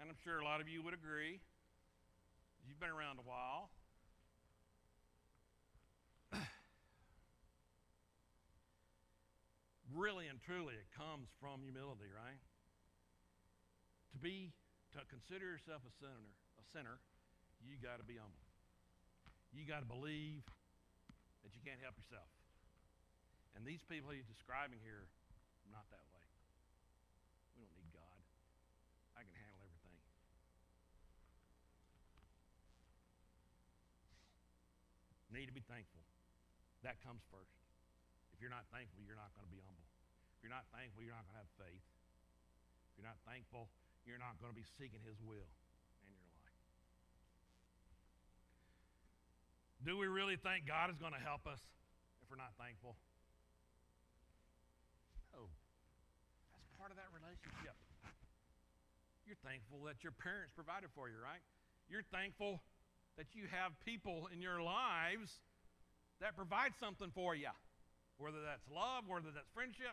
and 0.00 0.10
I'm 0.10 0.16
sure 0.22 0.38
a 0.40 0.44
lot 0.44 0.60
of 0.60 0.68
you 0.68 0.82
would 0.82 0.92
agree. 0.94 1.40
You've 2.66 2.80
been 2.80 2.90
around 2.90 3.18
a 3.18 3.26
while. 3.26 3.70
really 9.94 10.26
and 10.26 10.40
truly, 10.42 10.74
it 10.74 10.90
comes 10.96 11.28
from 11.40 11.62
humility, 11.62 12.10
right? 12.10 12.36
To 14.12 14.18
be, 14.18 14.52
to 14.92 15.00
consider 15.08 15.46
yourself 15.46 15.82
a 15.86 15.92
sinner, 15.96 16.36
a 16.58 16.64
sinner, 16.68 16.98
you 17.64 17.80
got 17.80 17.98
to 17.98 18.06
be 18.06 18.20
humble. 18.20 18.44
You 19.52 19.64
got 19.64 19.80
to 19.80 19.88
believe 19.88 20.44
that 21.42 21.52
you 21.56 21.62
can't 21.64 21.80
help 21.80 21.96
yourself. 21.96 22.28
And 23.54 23.62
these 23.62 23.82
people 23.86 24.10
he's 24.10 24.26
describing 24.26 24.82
here, 24.82 25.06
not 25.70 25.86
that 25.94 26.04
way. 26.10 26.26
We 27.54 27.62
don't 27.62 27.76
need 27.78 27.90
God. 27.94 28.20
I 29.14 29.22
can 29.22 29.34
handle 29.38 29.62
everything. 29.62 29.84
need 35.34 35.50
to 35.50 35.56
be 35.56 35.66
thankful. 35.66 35.98
That 36.86 37.02
comes 37.02 37.26
first. 37.26 37.58
If 38.30 38.38
you're 38.38 38.54
not 38.54 38.70
thankful, 38.70 39.02
you're 39.02 39.18
not 39.18 39.34
going 39.34 39.42
to 39.42 39.50
be 39.50 39.58
humble. 39.66 39.90
If 40.38 40.46
you're 40.46 40.54
not 40.54 40.70
thankful, 40.70 41.02
you're 41.02 41.16
not 41.16 41.26
going 41.26 41.34
to 41.34 41.42
have 41.42 41.52
faith. 41.58 41.86
If 42.88 43.02
you're 43.02 43.10
not 43.10 43.18
thankful, 43.26 43.66
you're 44.06 44.22
not 44.22 44.38
going 44.38 44.54
to 44.54 44.58
be 44.58 44.66
seeking 44.78 45.02
His 45.02 45.18
will 45.18 45.50
in 46.06 46.14
your 46.14 46.30
life. 46.38 46.54
Do 49.84 50.00
we 50.00 50.08
really 50.08 50.40
think 50.40 50.64
God 50.64 50.88
is 50.88 50.96
going 50.96 51.12
to 51.12 51.20
help 51.20 51.44
us 51.44 51.60
if 52.24 52.26
we're 52.32 52.40
not 52.40 52.56
thankful? 52.56 52.96
No. 55.36 55.44
That's 56.56 56.72
part 56.80 56.88
of 56.88 56.96
that 56.96 57.12
relationship. 57.12 57.76
You're 59.28 59.40
thankful 59.44 59.84
that 59.84 60.00
your 60.00 60.16
parents 60.16 60.56
provided 60.56 60.88
for 60.96 61.12
you, 61.12 61.20
right? 61.20 61.44
You're 61.92 62.04
thankful 62.08 62.64
that 63.20 63.36
you 63.36 63.44
have 63.52 63.76
people 63.84 64.24
in 64.32 64.40
your 64.40 64.64
lives 64.64 65.44
that 66.24 66.32
provide 66.32 66.72
something 66.80 67.12
for 67.12 67.36
you, 67.36 67.52
whether 68.16 68.40
that's 68.40 68.64
love, 68.72 69.04
whether 69.04 69.28
that's 69.36 69.52
friendship, 69.52 69.92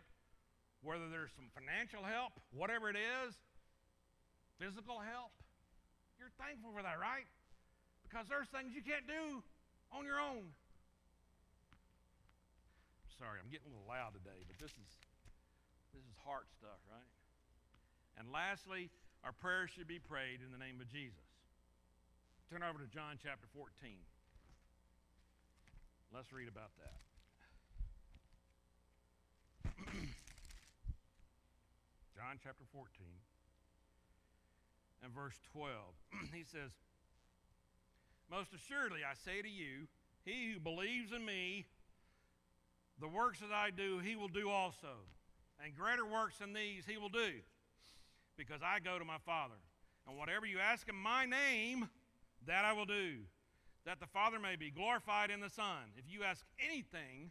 whether 0.80 1.12
there's 1.12 1.36
some 1.36 1.52
financial 1.52 2.00
help, 2.00 2.32
whatever 2.56 2.88
it 2.88 2.96
is, 2.96 3.36
physical 4.56 5.04
help. 5.04 5.36
You're 6.16 6.32
thankful 6.40 6.72
for 6.72 6.80
that, 6.80 6.96
right? 6.96 7.28
Because 8.08 8.24
there's 8.32 8.48
things 8.48 8.72
you 8.72 8.80
can't 8.80 9.04
do 9.04 9.44
on 9.92 10.04
your 10.04 10.18
own. 10.18 10.52
sorry, 13.20 13.38
I'm 13.38 13.52
getting 13.52 13.70
a 13.70 13.72
little 13.76 13.86
loud 13.86 14.18
today, 14.18 14.42
but 14.48 14.58
this 14.58 14.72
is 14.74 14.90
this 15.94 16.02
is 16.02 16.16
heart 16.24 16.50
stuff, 16.50 16.80
right? 16.88 17.06
And 18.18 18.32
lastly, 18.32 18.90
our 19.22 19.30
prayers 19.30 19.70
should 19.70 19.86
be 19.86 20.00
prayed 20.00 20.40
in 20.42 20.50
the 20.50 20.58
name 20.58 20.80
of 20.80 20.88
Jesus. 20.90 21.22
Turn 22.50 22.64
over 22.64 22.80
to 22.80 22.88
John 22.90 23.20
chapter 23.22 23.46
14. 23.54 23.70
Let's 26.12 26.32
read 26.32 26.48
about 26.48 26.72
that. 26.80 26.98
John 32.16 32.36
chapter 32.42 32.64
14 32.72 32.88
and 35.02 35.12
verse 35.12 35.38
12. 35.52 35.70
he 36.34 36.44
says, 36.44 36.70
Most 38.32 38.54
assuredly 38.54 39.00
I 39.04 39.12
say 39.12 39.42
to 39.42 39.48
you, 39.48 39.86
he 40.24 40.50
who 40.50 40.58
believes 40.58 41.12
in 41.12 41.22
me, 41.22 41.66
the 42.98 43.08
works 43.08 43.40
that 43.40 43.52
I 43.52 43.68
do, 43.68 43.98
he 43.98 44.16
will 44.16 44.28
do 44.28 44.48
also. 44.48 45.04
And 45.62 45.76
greater 45.76 46.06
works 46.06 46.38
than 46.38 46.54
these 46.54 46.84
he 46.88 46.96
will 46.96 47.10
do, 47.10 47.28
because 48.38 48.62
I 48.64 48.80
go 48.80 48.98
to 48.98 49.04
my 49.04 49.18
Father. 49.26 49.60
And 50.08 50.16
whatever 50.16 50.46
you 50.46 50.58
ask 50.58 50.88
in 50.88 50.96
my 50.96 51.26
name, 51.26 51.90
that 52.46 52.64
I 52.64 52.72
will 52.72 52.86
do, 52.86 53.18
that 53.84 54.00
the 54.00 54.06
Father 54.06 54.38
may 54.40 54.56
be 54.56 54.70
glorified 54.70 55.30
in 55.30 55.40
the 55.40 55.50
Son. 55.50 55.92
If 55.98 56.10
you 56.10 56.24
ask 56.24 56.42
anything 56.58 57.30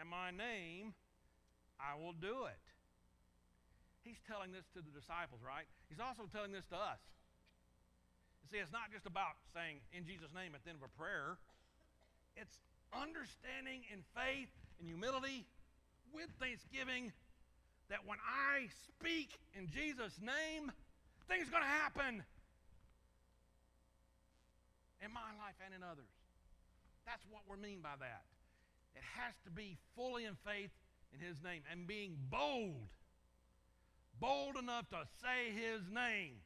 in 0.00 0.08
my 0.08 0.32
name, 0.32 0.94
I 1.78 1.96
will 1.96 2.12
do 2.12 2.46
it. 2.46 2.58
He's 4.02 4.18
telling 4.26 4.50
this 4.50 4.66
to 4.74 4.82
the 4.82 4.90
disciples, 4.90 5.42
right? 5.46 5.66
He's 5.88 6.00
also 6.00 6.28
telling 6.32 6.50
this 6.50 6.66
to 6.66 6.76
us. 6.76 6.98
See, 8.50 8.58
it's 8.58 8.74
not 8.74 8.90
just 8.92 9.06
about 9.06 9.38
saying 9.54 9.78
in 9.94 10.04
Jesus' 10.04 10.34
name 10.34 10.58
at 10.58 10.66
the 10.66 10.74
end 10.74 10.82
of 10.82 10.90
a 10.90 10.94
prayer, 10.98 11.38
it's 12.34 12.58
understanding 12.90 13.86
in 13.94 14.02
faith 14.10 14.50
and 14.78 14.90
humility 14.90 15.46
with 16.10 16.26
thanksgiving 16.42 17.14
that 17.88 18.02
when 18.06 18.18
I 18.26 18.66
speak 18.90 19.38
in 19.54 19.70
Jesus' 19.70 20.18
name, 20.18 20.70
things 21.30 21.46
are 21.46 21.54
going 21.54 21.62
to 21.62 21.76
happen 21.78 22.12
in 24.98 25.10
my 25.14 25.30
life 25.38 25.58
and 25.62 25.70
in 25.70 25.86
others. 25.86 26.10
That's 27.06 27.22
what 27.30 27.46
we 27.46 27.54
mean 27.54 27.78
by 27.82 27.94
that. 28.02 28.26
It 28.98 29.06
has 29.14 29.34
to 29.46 29.50
be 29.50 29.78
fully 29.94 30.26
in 30.26 30.34
faith 30.42 30.74
in 31.14 31.22
His 31.22 31.38
name 31.42 31.62
and 31.70 31.86
being 31.86 32.18
bold 32.30 32.90
bold 34.20 34.56
enough 34.56 34.88
to 34.90 35.00
say 35.22 35.50
his 35.50 35.80
name, 35.90 36.36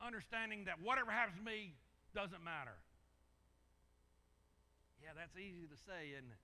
understanding 0.00 0.64
that 0.66 0.80
whatever 0.82 1.10
happens 1.10 1.38
to 1.38 1.44
me 1.44 1.74
doesn't 2.14 2.42
matter. 2.44 2.76
Yeah, 5.02 5.14
that's 5.14 5.36
easy 5.36 5.68
to 5.68 5.78
say, 5.86 6.16
isn't 6.16 6.30
it? 6.30 6.42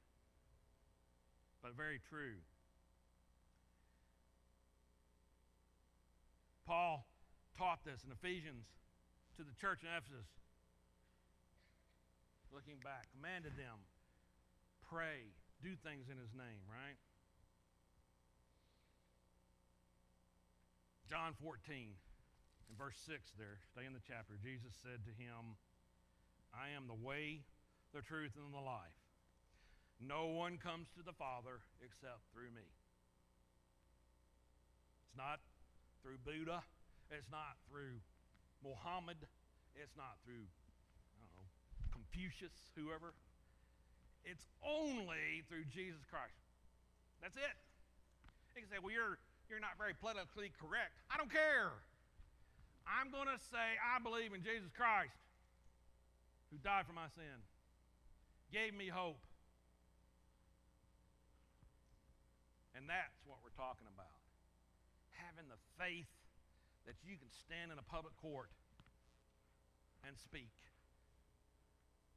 But 1.63 1.75
very 1.77 2.01
true. 2.11 2.39
Paul 6.67 7.07
taught 7.59 7.85
this 7.85 8.01
in 8.07 8.13
Ephesians 8.13 8.67
to 9.37 9.43
the 9.43 9.55
church 9.61 9.83
in 9.83 9.91
Ephesus. 9.91 10.29
Looking 12.53 12.77
back, 12.85 13.09
commanded 13.17 13.57
them, 13.57 13.81
pray, 14.89 15.33
do 15.65 15.73
things 15.81 16.13
in 16.13 16.19
his 16.21 16.35
name, 16.37 16.61
right? 16.69 17.01
John 21.09 21.33
14, 21.43 21.93
in 22.73 22.81
verse 22.81 22.97
6 23.05 23.37
there, 23.37 23.61
stay 23.69 23.85
in 23.85 23.93
the 23.93 24.01
chapter, 24.01 24.41
Jesus 24.41 24.73
said 24.81 25.05
to 25.05 25.13
him, 25.13 25.61
I 26.57 26.73
am 26.73 26.89
the 26.89 26.97
way, 26.97 27.45
the 27.93 28.01
truth, 28.01 28.33
and 28.41 28.49
the 28.49 28.65
life. 28.65 28.97
No 30.01 30.33
one 30.33 30.57
comes 30.57 30.89
to 30.97 31.05
the 31.05 31.13
Father 31.13 31.61
except 31.85 32.25
through 32.33 32.49
me. 32.57 32.65
It's 35.05 35.17
not 35.21 35.45
through 36.01 36.17
Buddha. 36.25 36.65
It's 37.13 37.29
not 37.29 37.61
through 37.69 38.01
Muhammad. 38.65 39.21
It's 39.77 39.93
not 39.93 40.17
through, 40.25 40.49
I 40.49 41.21
don't 41.21 41.33
know, 41.37 41.49
Confucius, 41.93 42.73
whoever. 42.73 43.13
It's 44.25 44.49
only 44.65 45.45
through 45.45 45.69
Jesus 45.69 46.09
Christ. 46.09 46.41
That's 47.21 47.37
it. 47.37 47.57
You 48.57 48.65
can 48.65 48.71
say, 48.73 48.81
well, 48.81 48.97
you're 48.97 49.21
you're 49.53 49.61
not 49.61 49.77
very 49.77 49.93
politically 49.93 50.49
correct. 50.57 50.97
I 51.13 51.21
don't 51.21 51.29
care. 51.29 51.85
I'm 52.87 53.11
going 53.11 53.31
to 53.31 53.41
say, 53.51 53.79
I 53.79 54.03
believe 54.03 54.35
in 54.35 54.43
Jesus 54.43 54.71
Christ, 54.75 55.19
who 56.51 56.59
died 56.61 56.87
for 56.87 56.93
my 56.93 57.09
sin, 57.15 57.39
gave 58.53 58.75
me 58.77 58.93
hope. 58.93 59.21
And 62.77 62.89
that's 62.89 63.21
what 63.29 63.39
we're 63.45 63.55
talking 63.55 63.87
about. 63.89 64.19
Having 65.17 65.49
the 65.49 65.61
faith 65.79 66.11
that 66.85 66.99
you 67.07 67.15
can 67.15 67.31
stand 67.31 67.71
in 67.71 67.79
a 67.79 67.87
public 67.87 68.17
court 68.19 68.51
and 70.03 70.19
speak 70.19 70.51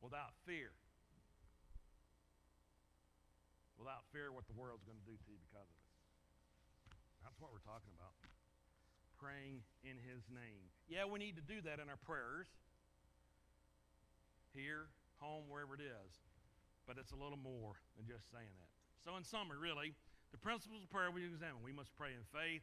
without 0.02 0.34
fear. 0.44 0.74
Without 3.78 4.08
fear 4.10 4.34
what 4.34 4.48
the 4.50 4.58
world's 4.58 4.84
going 4.88 4.98
to 4.98 5.08
do 5.08 5.14
to 5.14 5.28
you 5.30 5.38
because 5.38 5.70
of 5.70 5.70
it. 5.70 5.86
That's 7.22 7.38
what 7.38 7.54
we're 7.54 7.66
talking 7.68 7.92
about. 7.94 8.16
Praying 9.26 9.66
in 9.82 9.98
His 9.98 10.22
name. 10.30 10.70
Yeah, 10.86 11.10
we 11.10 11.18
need 11.18 11.34
to 11.42 11.42
do 11.42 11.58
that 11.66 11.82
in 11.82 11.90
our 11.90 11.98
prayers. 12.06 12.46
Here, 14.54 14.86
home, 15.18 15.50
wherever 15.50 15.74
it 15.74 15.82
is. 15.82 16.14
But 16.86 17.02
it's 17.02 17.10
a 17.10 17.18
little 17.18 17.42
more 17.42 17.82
than 17.98 18.06
just 18.06 18.30
saying 18.30 18.54
that. 18.62 18.70
So, 19.02 19.18
in 19.18 19.26
summary, 19.26 19.58
really, 19.58 19.98
the 20.30 20.38
principles 20.38 20.86
of 20.86 20.94
prayer 20.94 21.10
we 21.10 21.26
examine. 21.26 21.66
We 21.66 21.74
must 21.74 21.90
pray 21.98 22.14
in 22.14 22.22
faith, 22.30 22.62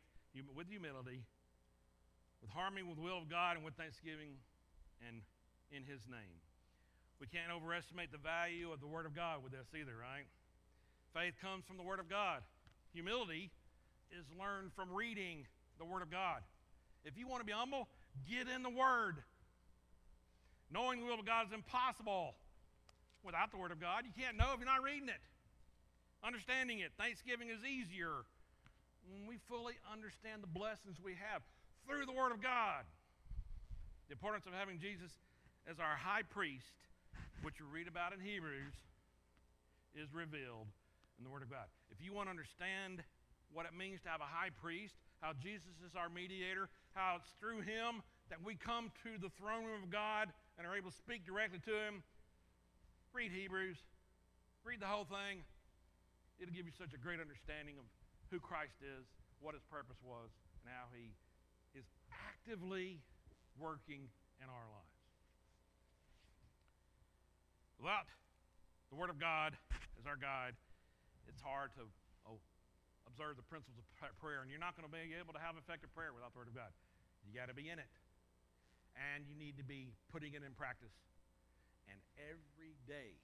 with 0.54 0.70
humility, 0.70 1.26
with 2.38 2.54
harmony 2.54 2.86
with 2.86 2.94
the 2.94 3.02
will 3.02 3.18
of 3.18 3.26
God, 3.26 3.58
and 3.58 3.66
with 3.66 3.74
thanksgiving, 3.74 4.38
and 5.02 5.18
in 5.74 5.82
His 5.82 6.06
name. 6.06 6.38
We 7.18 7.26
can't 7.26 7.50
overestimate 7.50 8.14
the 8.14 8.22
value 8.22 8.70
of 8.70 8.78
the 8.78 8.86
Word 8.86 9.02
of 9.02 9.18
God 9.18 9.42
with 9.42 9.50
this 9.50 9.66
either, 9.74 9.98
right? 9.98 10.30
Faith 11.10 11.34
comes 11.42 11.66
from 11.66 11.74
the 11.74 11.82
Word 11.82 11.98
of 11.98 12.06
God. 12.06 12.46
Humility 12.94 13.50
is 14.14 14.30
learned 14.38 14.70
from 14.78 14.94
reading 14.94 15.42
the 15.82 15.84
Word 15.90 16.06
of 16.06 16.10
God. 16.14 16.46
If 17.04 17.18
you 17.18 17.26
want 17.26 17.40
to 17.40 17.46
be 17.46 17.52
humble, 17.52 17.88
get 18.28 18.48
in 18.48 18.62
the 18.62 18.70
Word. 18.70 19.22
Knowing 20.70 21.00
the 21.00 21.06
will 21.06 21.20
of 21.20 21.26
God 21.26 21.46
is 21.46 21.52
impossible 21.52 22.34
without 23.22 23.50
the 23.50 23.58
Word 23.58 23.72
of 23.72 23.80
God. 23.80 24.04
You 24.06 24.12
can't 24.16 24.36
know 24.36 24.54
if 24.54 24.58
you're 24.58 24.70
not 24.70 24.82
reading 24.82 25.08
it. 25.08 25.20
Understanding 26.24 26.80
it. 26.80 26.92
Thanksgiving 26.96 27.50
is 27.50 27.60
easier 27.66 28.24
when 29.10 29.26
we 29.26 29.38
fully 29.50 29.74
understand 29.90 30.42
the 30.42 30.50
blessings 30.50 31.02
we 31.02 31.18
have 31.18 31.42
through 31.86 32.06
the 32.06 32.14
Word 32.14 32.30
of 32.30 32.40
God. 32.40 32.86
The 34.08 34.14
importance 34.14 34.46
of 34.46 34.54
having 34.54 34.78
Jesus 34.78 35.10
as 35.66 35.78
our 35.78 35.98
high 35.98 36.22
priest, 36.22 36.78
which 37.42 37.58
we 37.58 37.66
read 37.66 37.88
about 37.88 38.14
in 38.14 38.20
Hebrews, 38.20 38.74
is 39.94 40.08
revealed 40.14 40.70
in 41.18 41.24
the 41.24 41.30
Word 41.30 41.42
of 41.42 41.50
God. 41.50 41.66
If 41.90 41.98
you 42.00 42.14
want 42.14 42.26
to 42.26 42.30
understand 42.30 43.02
what 43.52 43.66
it 43.66 43.76
means 43.76 44.00
to 44.02 44.08
have 44.08 44.22
a 44.22 44.30
high 44.30 44.50
priest, 44.50 44.94
how 45.20 45.32
Jesus 45.36 45.76
is 45.84 45.94
our 45.94 46.08
mediator, 46.08 46.70
how 46.94 47.16
it's 47.16 47.32
through 47.40 47.64
him 47.64 48.04
that 48.28 48.40
we 48.40 48.56
come 48.56 48.92
to 49.04 49.20
the 49.20 49.32
throne 49.40 49.64
room 49.64 49.82
of 49.82 49.90
God 49.90 50.28
and 50.56 50.66
are 50.66 50.76
able 50.76 50.90
to 50.90 50.96
speak 50.96 51.24
directly 51.24 51.60
to 51.64 51.72
him. 51.72 52.02
Read 53.12 53.32
Hebrews, 53.32 53.76
read 54.64 54.80
the 54.80 54.88
whole 54.88 55.04
thing. 55.04 55.44
It'll 56.40 56.54
give 56.54 56.64
you 56.64 56.72
such 56.72 56.96
a 56.96 57.00
great 57.00 57.20
understanding 57.20 57.76
of 57.76 57.84
who 58.32 58.40
Christ 58.40 58.80
is, 58.80 59.04
what 59.40 59.52
his 59.52 59.64
purpose 59.68 60.00
was, 60.00 60.32
and 60.64 60.72
how 60.72 60.88
he 60.96 61.12
is 61.76 61.84
actively 62.08 63.00
working 63.60 64.08
in 64.40 64.48
our 64.48 64.66
lives. 64.72 64.96
Without 67.76 68.08
the 68.88 68.96
Word 68.96 69.10
of 69.10 69.20
God 69.20 69.52
as 70.00 70.06
our 70.06 70.16
guide, 70.16 70.56
it's 71.28 71.42
hard 71.42 71.70
to 71.76 71.84
observe 73.12 73.36
the 73.36 73.44
principles 73.44 73.76
of 73.76 73.84
prayer, 74.16 74.40
and 74.40 74.48
you're 74.48 74.62
not 74.62 74.72
going 74.72 74.88
to 74.88 74.92
be 74.92 75.12
able 75.20 75.36
to 75.36 75.42
have 75.44 75.60
effective 75.60 75.92
prayer 75.92 76.16
without 76.16 76.32
the 76.32 76.40
Word 76.40 76.48
of 76.48 76.56
God. 76.56 76.72
You 77.28 77.36
got 77.36 77.52
to 77.52 77.54
be 77.54 77.68
in 77.68 77.76
it, 77.76 77.92
and 78.96 79.28
you 79.28 79.36
need 79.36 79.60
to 79.60 79.66
be 79.68 79.92
putting 80.08 80.32
it 80.32 80.40
in 80.40 80.56
practice. 80.56 80.96
And 81.92 82.00
every 82.16 82.72
day, 82.88 83.20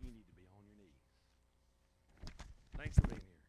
you 0.00 0.08
need 0.08 0.24
to 0.24 0.32
be 0.32 0.48
on 0.56 0.64
your 0.64 0.80
knees. 0.80 0.96
Thanks 2.80 2.96
for 2.96 3.04
being 3.12 3.20
here. 3.20 3.39